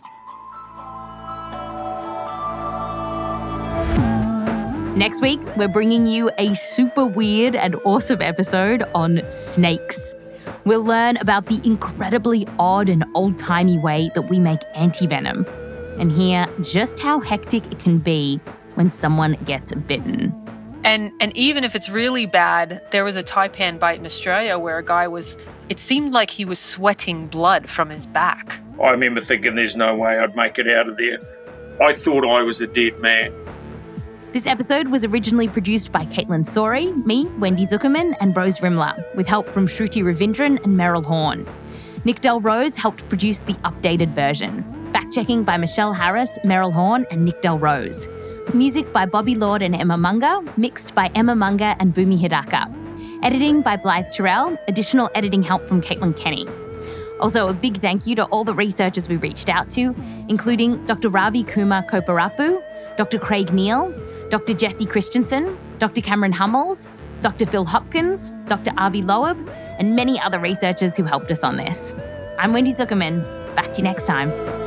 Next 4.95 5.21
week, 5.21 5.41
we're 5.57 5.67
bringing 5.67 6.07
you 6.07 6.31
a 6.37 6.55
super 6.55 7.05
weird 7.05 7.57
and 7.57 7.75
awesome 7.83 8.21
episode 8.21 8.83
on 8.95 9.21
snakes. 9.29 10.15
We'll 10.63 10.83
learn 10.85 11.17
about 11.17 11.47
the 11.47 11.59
incredibly 11.65 12.47
odd 12.57 12.87
and 12.87 13.03
old 13.15 13.37
timey 13.37 13.77
way 13.77 14.11
that 14.15 14.29
we 14.29 14.39
make 14.39 14.61
antivenom 14.75 15.61
and 16.01 16.11
hear 16.11 16.45
just 16.61 16.99
how 16.99 17.19
hectic 17.21 17.65
it 17.71 17.79
can 17.79 17.99
be 17.99 18.41
when 18.75 18.91
someone 18.91 19.33
gets 19.45 19.73
bitten. 19.73 20.35
And 20.83 21.11
and 21.21 21.35
even 21.37 21.63
if 21.63 21.75
it's 21.75 21.89
really 21.89 22.25
bad, 22.25 22.81
there 22.89 23.05
was 23.05 23.15
a 23.15 23.23
taipan 23.23 23.77
bite 23.79 23.99
in 23.99 24.05
Australia 24.05 24.57
where 24.57 24.79
a 24.79 24.83
guy 24.83 25.07
was 25.07 25.37
it 25.69 25.79
seemed 25.79 26.11
like 26.11 26.31
he 26.31 26.43
was 26.43 26.57
sweating 26.57 27.27
blood 27.27 27.69
from 27.69 27.91
his 27.91 28.07
back. 28.07 28.59
I 28.81 28.89
remember 28.89 29.23
thinking 29.23 29.55
there's 29.55 29.75
no 29.75 29.95
way 29.95 30.17
I'd 30.17 30.35
make 30.35 30.57
it 30.57 30.67
out 30.67 30.89
of 30.89 30.97
there. 30.97 31.19
I 31.79 31.93
thought 31.93 32.25
I 32.25 32.41
was 32.41 32.61
a 32.61 32.67
dead 32.67 32.97
man. 32.99 33.31
This 34.33 34.47
episode 34.47 34.87
was 34.87 35.05
originally 35.05 35.49
produced 35.49 35.91
by 35.91 36.05
Kaitlyn 36.05 36.45
Sawrey, 36.45 36.91
me, 37.05 37.25
Wendy 37.37 37.65
Zukerman, 37.65 38.15
and 38.21 38.35
Rose 38.35 38.59
Rimler, 38.59 39.03
with 39.13 39.27
help 39.27 39.47
from 39.49 39.67
Shruti 39.67 40.01
Ravindran 40.01 40.63
and 40.63 40.77
Meryl 40.79 41.03
Horn. 41.03 41.45
Nick 42.05 42.21
DelRose 42.21 42.75
helped 42.75 43.07
produce 43.09 43.39
the 43.39 43.53
updated 43.65 44.15
version. 44.15 44.80
Fact 44.93 45.13
checking 45.13 45.43
by 45.43 45.55
Michelle 45.55 45.93
Harris, 45.93 46.37
Meryl 46.43 46.73
Horn, 46.73 47.05
and 47.11 47.23
Nick 47.23 47.41
DelRose. 47.41 48.09
Music 48.53 48.91
by 48.91 49.05
Bobby 49.05 49.35
Lord 49.35 49.61
and 49.61 49.73
Emma 49.73 49.95
Munger, 49.95 50.41
mixed 50.57 50.93
by 50.93 51.09
Emma 51.15 51.33
Munger 51.33 51.75
and 51.79 51.93
Bumi 51.93 52.19
Hidaka. 52.19 52.69
Editing 53.23 53.61
by 53.61 53.77
Blythe 53.77 54.11
Terrell, 54.11 54.57
additional 54.67 55.09
editing 55.15 55.43
help 55.43 55.65
from 55.65 55.81
Caitlin 55.81 56.17
Kenney. 56.17 56.45
Also, 57.21 57.47
a 57.47 57.53
big 57.53 57.77
thank 57.77 58.05
you 58.05 58.15
to 58.15 58.25
all 58.25 58.43
the 58.43 58.53
researchers 58.53 59.07
we 59.07 59.15
reached 59.15 59.47
out 59.47 59.69
to, 59.69 59.95
including 60.27 60.83
Dr. 60.85 61.07
Ravi 61.07 61.43
Kumar 61.43 61.83
Kopparapu, 61.83 62.61
Dr. 62.97 63.17
Craig 63.17 63.53
Neal, 63.53 63.93
Dr. 64.29 64.53
Jessie 64.53 64.85
Christiansen, 64.85 65.57
Dr. 65.79 66.01
Cameron 66.01 66.33
Hummels, 66.33 66.89
Dr. 67.21 67.45
Phil 67.45 67.63
Hopkins, 67.63 68.31
Dr. 68.47 68.71
Avi 68.77 69.03
Loeb, 69.03 69.47
and 69.79 69.95
many 69.95 70.19
other 70.19 70.39
researchers 70.39 70.97
who 70.97 71.03
helped 71.03 71.31
us 71.31 71.43
on 71.43 71.55
this. 71.55 71.93
I'm 72.37 72.51
Wendy 72.51 72.73
Zukerman. 72.73 73.23
Back 73.55 73.71
to 73.73 73.77
you 73.77 73.83
next 73.83 74.05
time. 74.05 74.61